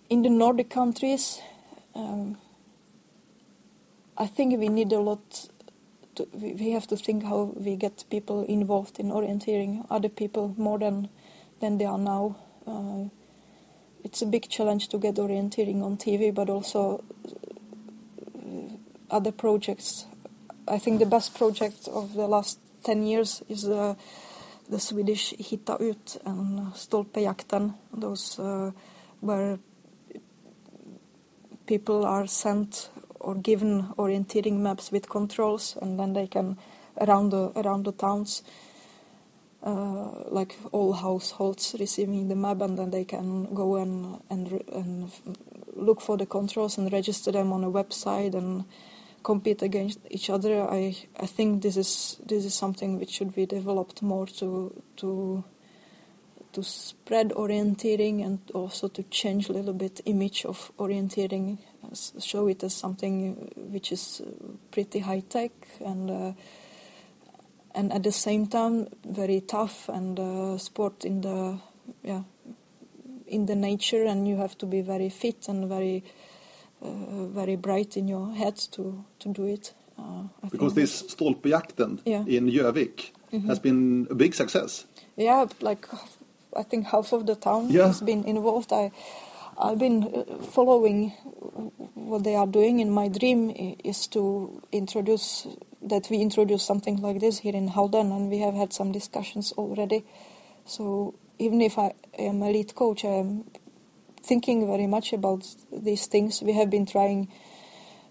[0.09, 1.39] In the Nordic countries,
[1.95, 2.37] um,
[4.17, 5.49] I think we need a lot.
[6.15, 10.77] To, we have to think how we get people involved in orienteering, other people more
[10.77, 11.09] than
[11.59, 12.35] than they are now.
[12.67, 13.09] Uh,
[14.03, 17.03] it's a big challenge to get orienteering on TV, but also
[19.09, 20.05] other projects.
[20.67, 23.95] I think the best project of the last 10 years is uh,
[24.69, 28.71] the Swedish Hitta Ut and Stolpejakten, those uh,
[29.21, 29.59] where
[31.65, 32.89] people are sent
[33.23, 36.57] or given orienteering maps with controls and then they can
[37.01, 38.43] around the around the towns
[39.63, 45.11] uh, like all households receiving the map and then they can go and and and
[45.75, 48.65] look for the controls and register them on a website and
[49.23, 50.69] compete against each other.
[50.69, 55.43] I I think this is this is something which should be developed more to to
[56.51, 61.57] to spread orienteering and also to change a little bit image of orienteering,
[62.19, 64.21] show it as something which is
[64.71, 65.51] pretty high tech
[65.85, 66.33] and uh,
[67.75, 71.57] and at the same time very tough and uh, sport in the
[72.03, 72.23] yeah
[73.27, 76.03] in the nature and you have to be very fit and very
[76.83, 79.73] uh, very bright in your head to, to do it.
[79.97, 82.23] Uh, because this Stolpejakten yeah.
[82.27, 83.47] in Gjøvik mm -hmm.
[83.47, 84.85] has been a big success.
[85.15, 85.87] Yeah, like
[86.57, 87.87] I think half of the town yeah.
[87.87, 88.71] has been involved.
[88.71, 88.91] I,
[89.57, 91.11] I've been uh, following
[91.93, 93.51] what they are doing, and my dream
[93.83, 95.47] is to introduce
[95.81, 99.51] that we introduce something like this here in Halden, and we have had some discussions
[99.53, 100.05] already.
[100.65, 103.45] So even if I am a lead coach, I am
[104.21, 106.41] thinking very much about these things.
[106.41, 107.27] We have been trying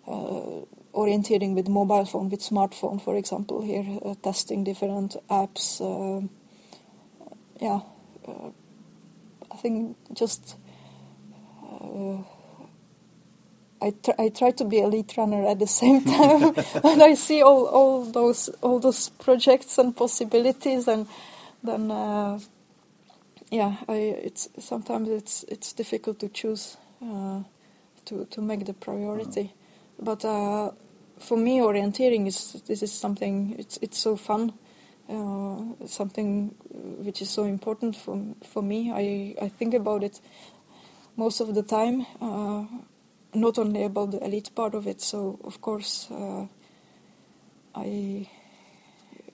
[0.06, 0.64] uh,
[0.94, 5.80] orienteering with mobile phone, with smartphone, for example, here, uh, testing different apps.
[5.80, 6.26] Uh,
[7.60, 7.80] yeah,
[8.28, 8.50] uh,
[9.50, 10.56] I think just
[13.82, 17.14] I, tr- I try to be a lead runner at the same time, and I
[17.14, 21.06] see all, all those all those projects and possibilities, and
[21.64, 22.38] then uh,
[23.50, 27.40] yeah, I, it's sometimes it's it's difficult to choose uh,
[28.04, 30.04] to to make the priority, mm.
[30.04, 30.70] but uh,
[31.18, 34.52] for me, orienteering is this is something it's it's so fun,
[35.08, 36.54] uh, something
[37.02, 38.92] which is so important for for me.
[38.92, 40.20] I I think about it
[41.16, 42.64] most of the time, uh,
[43.34, 45.00] not only about the elite part of it.
[45.00, 46.46] So of course, uh,
[47.74, 48.28] I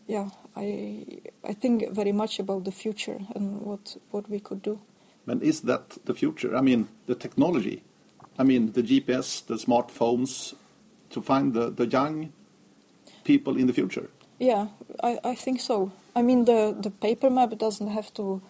[0.06, 1.06] yeah I
[1.44, 4.80] I think very much about the future and what what we could do.
[5.26, 6.56] And is that the future?
[6.56, 7.82] I mean, the technology.
[8.38, 10.54] I mean, the GPS, the smartphones,
[11.10, 12.32] to find the, the young
[13.24, 14.08] people in the future.
[14.38, 14.68] Yeah,
[15.02, 15.92] I, I think so.
[16.14, 18.40] I mean, the, the paper map doesn't have to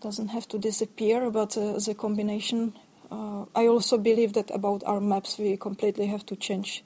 [0.00, 2.74] doesn't have to disappear, but uh, a combination,
[3.10, 6.84] uh, I also believe that about our maps we completely have to change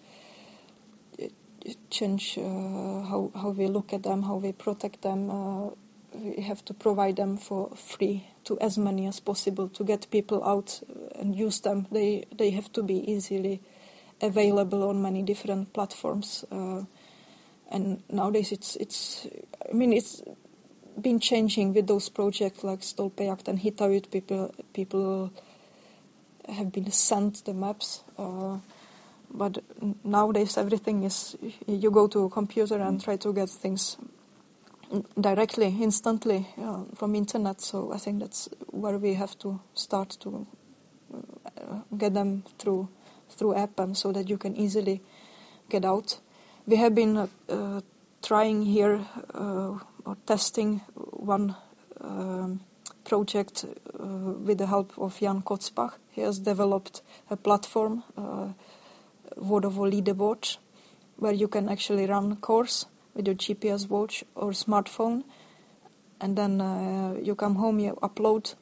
[1.91, 5.31] change uh, how how we look at them, how we protect them.
[5.31, 5.71] Uh,
[6.15, 10.45] we have to provide them for free to as many as possible to get people
[10.45, 10.83] out
[11.19, 11.87] and use them.
[11.91, 13.61] They they have to be easily
[14.21, 16.45] available on many different platforms.
[16.51, 16.85] Uh,
[17.71, 19.27] and nowadays, it's it's.
[19.71, 20.23] I mean, it's
[21.01, 24.11] been changing with those projects like Stolpejakt and Hitta Ut.
[24.11, 25.31] People people
[26.49, 28.05] have been sent the maps.
[28.19, 28.59] Uh,
[29.35, 29.59] but
[30.05, 31.37] nowadays everything is
[31.67, 33.97] you go to a computer and try to get things
[35.19, 40.47] directly instantly uh, from internet so i think that's where we have to start to
[41.15, 42.89] uh, get them through
[43.31, 45.01] through app and so that you can easily
[45.71, 46.21] get out
[46.67, 47.17] we have been
[47.49, 47.81] uh
[48.23, 49.01] trying here
[49.35, 51.55] uh, or testing one
[52.01, 52.61] um,
[53.05, 54.05] project uh,
[54.47, 55.95] with the help of Jan Kocbach.
[56.11, 58.03] He has developed a platform
[59.37, 60.57] World of O leaderboard
[61.17, 65.25] where you can actually run course with your GPS watch or smartphone
[66.21, 68.55] and then uh, you come home you upload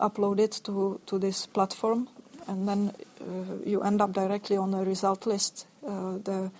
[0.00, 2.08] upload it to, to this platform
[2.48, 3.24] and then uh,
[3.64, 6.50] you end up directly on a result list uh, the,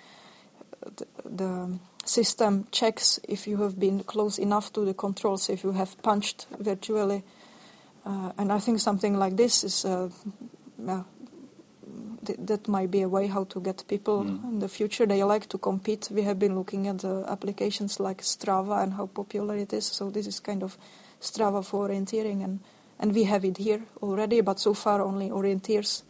[0.97, 5.73] the, the system checks if you have been close enough to the controls if you
[5.73, 7.23] have punched virtually
[8.05, 10.09] uh, and I think something like this is uh,
[12.25, 14.43] th- that might be a way how to get people mm.
[14.45, 15.07] in the future.
[15.07, 16.09] They like to compete.
[16.11, 19.87] We have been looking at the applications like Strava and how popular it is.
[19.87, 20.77] So this is kind of
[21.21, 22.61] Strava for orienteering, and
[22.99, 24.41] and we have it here already.
[24.41, 26.03] But so far, only orienteers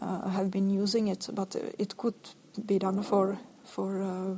[0.00, 1.28] uh, have been using it.
[1.32, 2.14] But it could
[2.66, 4.34] be done for for uh,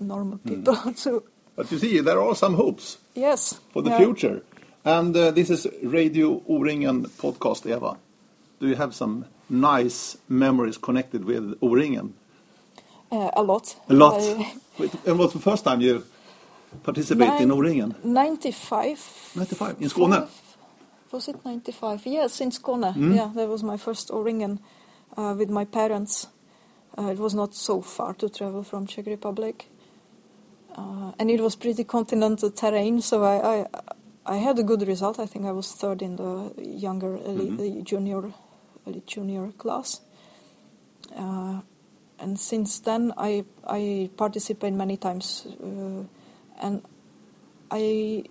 [0.00, 0.48] normal mm.
[0.48, 1.02] people mm.
[1.02, 1.22] too.
[1.56, 2.98] But you see, there are some hopes.
[3.14, 3.60] Yes.
[3.72, 3.98] For the yeah.
[3.98, 4.42] future.
[4.84, 7.96] And uh, this is Radio O-ringen podcast, Eva.
[8.60, 12.14] Do you have some nice memories connected with O-ringen?
[13.10, 13.76] Uh, a lot.
[13.88, 14.20] A lot.
[15.06, 16.04] and what's the first time you
[16.82, 17.94] participated in O-ringen?
[18.02, 19.32] 95.
[19.36, 20.28] 95 in Skåne.
[21.12, 22.06] Was it 95?
[22.06, 22.92] Yes, in Skåne.
[22.94, 23.16] Mm.
[23.16, 24.58] Yeah, that was my first O-ringen
[25.16, 26.26] uh, with my parents.
[26.98, 29.68] Uh, it was not so far to travel from Czech Republic,
[30.74, 33.00] uh, and it was pretty continental terrain.
[33.00, 33.66] So I, I,
[34.26, 35.18] I had a good result.
[35.18, 37.84] I think I was third in the younger elite, mm -hmm.
[37.84, 38.32] junior
[39.06, 40.00] junior class.
[41.16, 41.60] Uh,
[42.18, 46.04] and since then, I I participate many times, uh,
[46.60, 46.82] and
[47.70, 48.24] I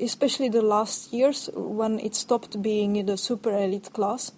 [0.00, 4.32] especially the last years when it stopped being in the super elite class,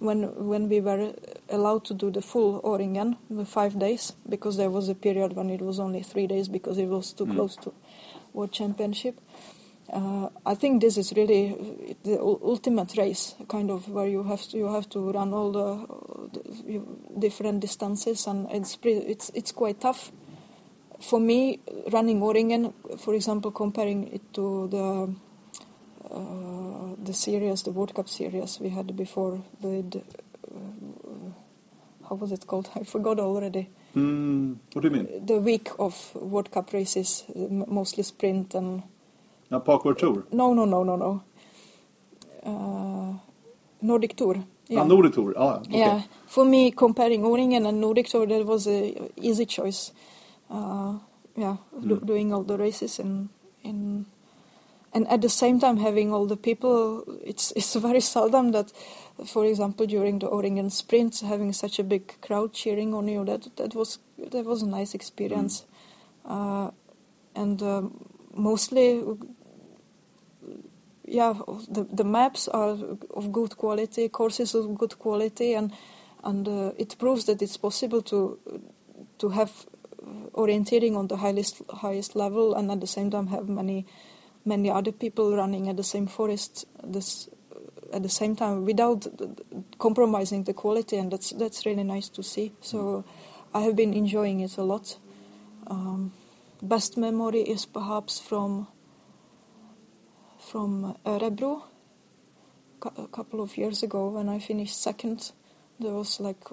[0.00, 1.12] when when we were
[1.48, 5.50] allowed to do the full O-ringen, the five days, because there was a period when
[5.50, 7.34] it was only three days because it was too mm.
[7.34, 7.72] close to
[8.32, 9.20] World Championship.
[9.92, 14.56] Uh, I think this is really the ultimate race, kind of where you have to
[14.56, 15.86] you have to run all the,
[16.64, 16.80] the
[17.18, 20.12] different distances, and it's pretty, it's it's quite tough.
[21.00, 21.60] For me,
[21.92, 25.14] running O-ringen, for example, comparing it to the
[26.10, 31.30] uh, the series, the World Cup series we had before with uh,
[32.08, 32.68] how was it called?
[32.76, 33.68] I forgot already.
[33.96, 35.26] Mm, what do you mean?
[35.26, 38.82] The week of World Cup races, mostly sprint and
[39.50, 40.24] a Park World Tour?
[40.32, 41.22] No, no, no, no, no.
[42.44, 43.18] Uh,
[43.82, 44.44] Nordic Tour.
[44.68, 44.80] Yeah.
[44.80, 45.34] Ah, Nordic Tour.
[45.36, 45.78] Ah, okay.
[45.78, 49.92] Yeah, for me, comparing O-ringen and Nordic Tour, that was a easy choice.
[50.48, 50.98] Uh,
[51.36, 51.88] yeah, mm.
[51.88, 53.28] do, doing all the races in
[53.64, 54.06] in
[54.92, 58.72] and at the same time having all the people it's it's very seldom that
[59.26, 63.56] for example during the O-ringen sprint having such a big crowd cheering on you that
[63.56, 65.64] that was that was a nice experience
[66.26, 66.66] mm.
[66.66, 66.70] uh,
[67.34, 69.02] and um, mostly
[71.10, 71.34] yeah,
[71.68, 72.76] the, the maps are
[73.10, 75.72] of good quality, courses of good quality, and
[76.22, 78.38] and uh, it proves that it's possible to
[79.18, 79.66] to have
[80.32, 83.86] orienteering on the highest highest level, and at the same time have many
[84.44, 87.28] many other people running at the same forest this
[87.92, 89.06] at the same time without
[89.78, 92.52] compromising the quality, and that's that's really nice to see.
[92.60, 93.04] So
[93.52, 94.98] I have been enjoying it a lot.
[95.66, 96.12] Um,
[96.62, 98.68] best memory is perhaps from
[100.38, 101.62] from Örebro
[102.96, 105.32] a couple of years ago when I finished second.
[105.78, 106.44] There was like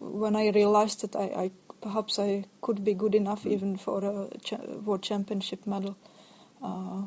[0.00, 4.38] when I realized that I, I perhaps I could be good enough even for a
[4.38, 5.96] cha world championship medal.
[6.62, 7.02] Uh,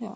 [0.00, 0.14] yeah.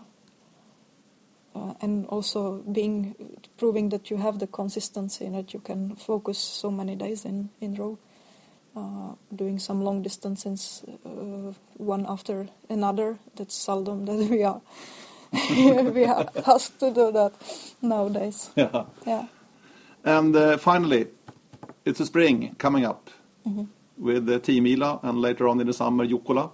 [1.55, 3.15] Uh, and also being
[3.57, 7.49] proving that you have the consistency and that you can focus so many days in
[7.61, 7.97] in row,
[8.75, 13.19] uh, doing some long distances uh, one after another.
[13.35, 14.61] That's seldom that we are
[15.93, 17.33] we are asked to do that
[17.81, 18.49] nowadays.
[18.55, 18.85] Yeah.
[19.05, 19.25] Yeah.
[20.03, 21.07] And uh, finally,
[21.85, 23.09] it's a spring coming up
[23.45, 23.67] mm -hmm.
[23.97, 26.49] with uh, Tiomila and later on in the summer Jukola.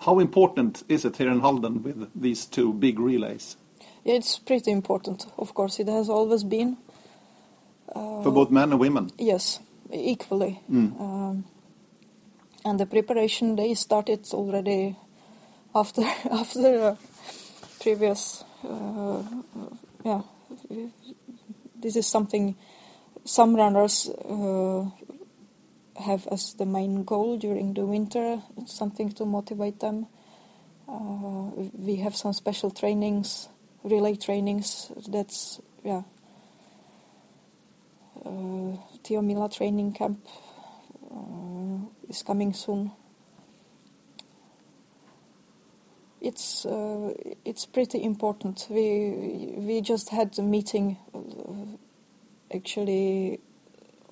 [0.00, 3.56] How important is it here in Halden with these two big relays?
[4.04, 5.78] Yeah, it's pretty important, of course.
[5.78, 6.76] It has always been.
[7.94, 9.10] Uh, For both men and women?
[9.18, 9.60] Yes.
[9.92, 10.60] equally.
[10.70, 11.44] Um,
[12.64, 14.96] and the preparation they started already
[15.74, 16.96] after after uh,
[17.80, 19.22] previous uh,
[20.04, 20.22] yeah
[21.82, 22.54] this is something
[23.24, 24.84] some runners uh,
[25.96, 30.06] have as the main goal during the winter something to motivate them.
[30.88, 33.48] Uh, we have some special trainings
[33.82, 36.02] relay trainings that's yeah.
[38.24, 40.26] Uh, Tiomila training camp
[41.10, 41.78] uh,
[42.08, 42.92] is coming soon.
[46.20, 47.14] It's uh,
[47.46, 48.66] it's pretty important.
[48.68, 53.40] We we just had a meeting uh, actually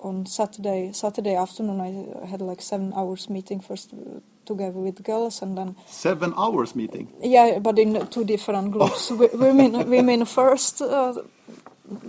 [0.01, 1.81] on Saturday Saturday afternoon.
[1.81, 3.93] I had like seven hours meeting first
[4.45, 7.07] together with girls and then Seven hours meeting.
[7.21, 9.11] yeah, but in two different groups.
[9.11, 10.81] Wo- women women first.
[10.81, 11.13] Uh,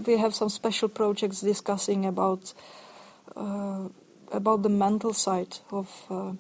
[0.07, 2.55] we have some special projects discussing about
[3.37, 3.89] uh,
[4.33, 5.89] about the mental side of.
[6.11, 6.33] Uh,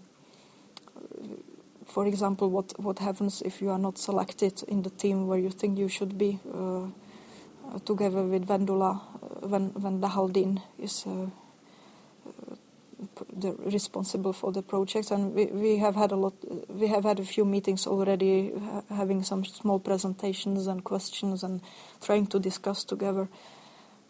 [1.87, 5.51] for example, what, what happens if you are not selected in the team where you
[5.51, 6.87] think you should be, uh,
[7.85, 9.01] together with Vendula,
[9.51, 11.27] when, when is uh,
[12.27, 12.55] uh,
[13.37, 15.11] the responsible for the projects.
[15.11, 16.35] And we, we have had a lot,
[16.69, 21.61] we have had a few meetings already, ha- having some small presentations and questions and
[22.01, 23.29] trying to discuss together.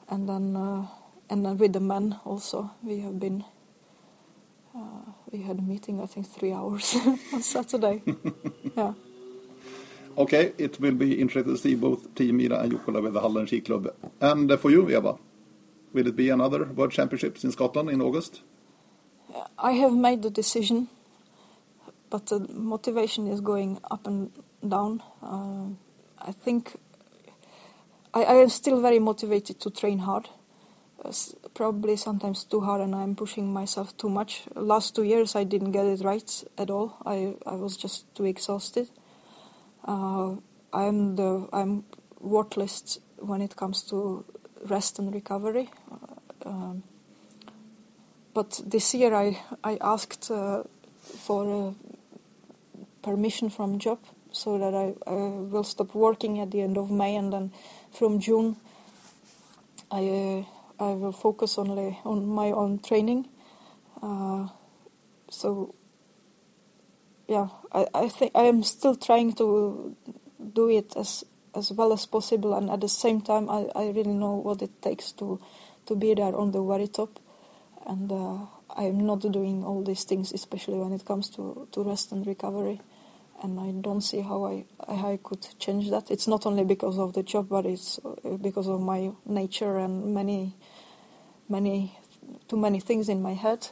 [0.09, 0.87] And then, uh,
[1.29, 3.45] and then with the men also, we have been
[4.75, 6.97] uh, we had a meeting, I think, three hours
[7.33, 8.03] on Saturday.
[8.77, 8.93] yeah.
[10.17, 13.61] Okay, it will be interesting to see both Tiomila and Jukola with the Halden Ski
[13.61, 13.95] Club.
[14.21, 15.17] And for you, Eva,
[15.93, 18.43] will it be another World Championships in Scotland in August?
[19.59, 20.89] I have made the decision,
[22.09, 24.33] but the motivation is going up and
[24.67, 25.03] down.
[25.23, 25.69] Uh,
[26.19, 26.77] I think
[28.13, 30.29] I, I am still very motivated to train hard.
[31.05, 31.13] Uh,
[31.55, 34.43] probably sometimes too hard, and I'm pushing myself too much.
[34.55, 36.97] Last two years, I didn't get it right at all.
[37.07, 38.91] I, I was just too exhausted.
[39.85, 40.37] Uh,
[40.73, 41.85] I'm the I'm
[42.21, 44.25] worthless when it comes to
[44.69, 45.69] rest and recovery.
[45.91, 46.83] Uh, um,
[48.35, 50.63] but this year I I asked uh,
[51.01, 51.75] for
[53.03, 53.99] permission from job
[54.33, 57.53] so that I, I will stop working at the end of May and then
[57.93, 58.57] from June
[59.91, 60.45] I
[60.79, 63.29] uh, I will focus only on my own training.
[64.03, 64.49] Uh,
[65.29, 65.75] so
[67.29, 69.95] yeah, I, I think I am still trying to
[70.55, 74.15] do it as as well as possible, and at the same time, I, I really
[74.15, 75.41] know what it takes to
[75.87, 77.19] to be there on the very top,
[77.87, 78.47] and uh,
[78.77, 82.27] I am not doing all these things, especially when it comes to, to rest and
[82.27, 82.81] recovery,
[83.43, 86.11] and I don't see how I how I could change that.
[86.11, 90.15] It's not only because of the job, but it's uh, because of my nature and
[90.15, 90.55] many
[91.49, 91.99] many
[92.49, 93.69] too many things in my head.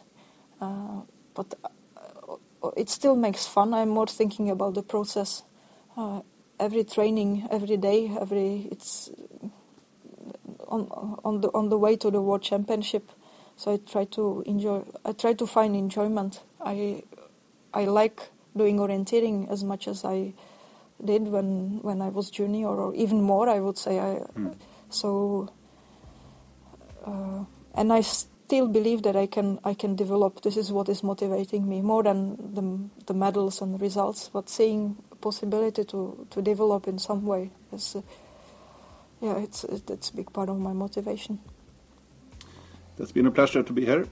[0.61, 1.03] Uh,
[1.35, 3.73] but uh, it still makes fun.
[3.73, 5.43] I'm more thinking about the process.
[5.97, 6.23] Uh,
[6.59, 9.11] every training, every day, every it's
[10.69, 10.89] on
[11.25, 13.11] on the on the way to the world championship.
[13.57, 14.85] So I try to enjoy.
[15.05, 16.43] I try to find enjoyment.
[16.61, 17.03] I
[17.75, 20.35] I like doing orienteering as much as I
[21.05, 23.49] did when when I was junior, or even more.
[23.49, 23.99] I would say.
[23.99, 24.23] I
[24.91, 25.49] so.
[27.05, 27.45] Uh,
[27.75, 30.43] and I still believe that I can I can develop.
[30.43, 32.65] This is what is motivating me more than the
[33.07, 34.31] the medals and the results.
[34.33, 38.03] But seeing possibility to to develop in some way is, uh,
[39.21, 41.39] yeah, it's it's a big part of my motivation.
[42.99, 44.07] It's been a pleasure to be here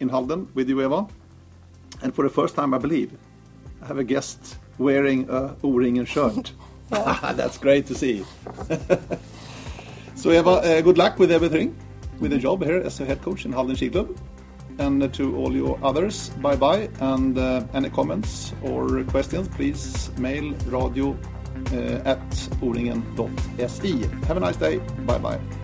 [0.00, 1.06] in Halden with you, Eva.
[2.02, 3.12] And for the first time, I believe,
[3.82, 6.52] I have a guest wearing a O-ringen shirt.
[6.90, 8.24] That's great to see.
[10.14, 11.76] so, Eva, uh, good luck with everything,
[12.20, 14.16] with the job here as a head coach in Halden Ski Club.
[14.78, 16.88] And to all your others, bye bye.
[17.00, 21.16] And uh, any comments or questions, please mail radio
[21.72, 24.26] uh, at oringen.se.
[24.26, 24.78] Have a nice day.
[25.06, 25.61] Bye bye.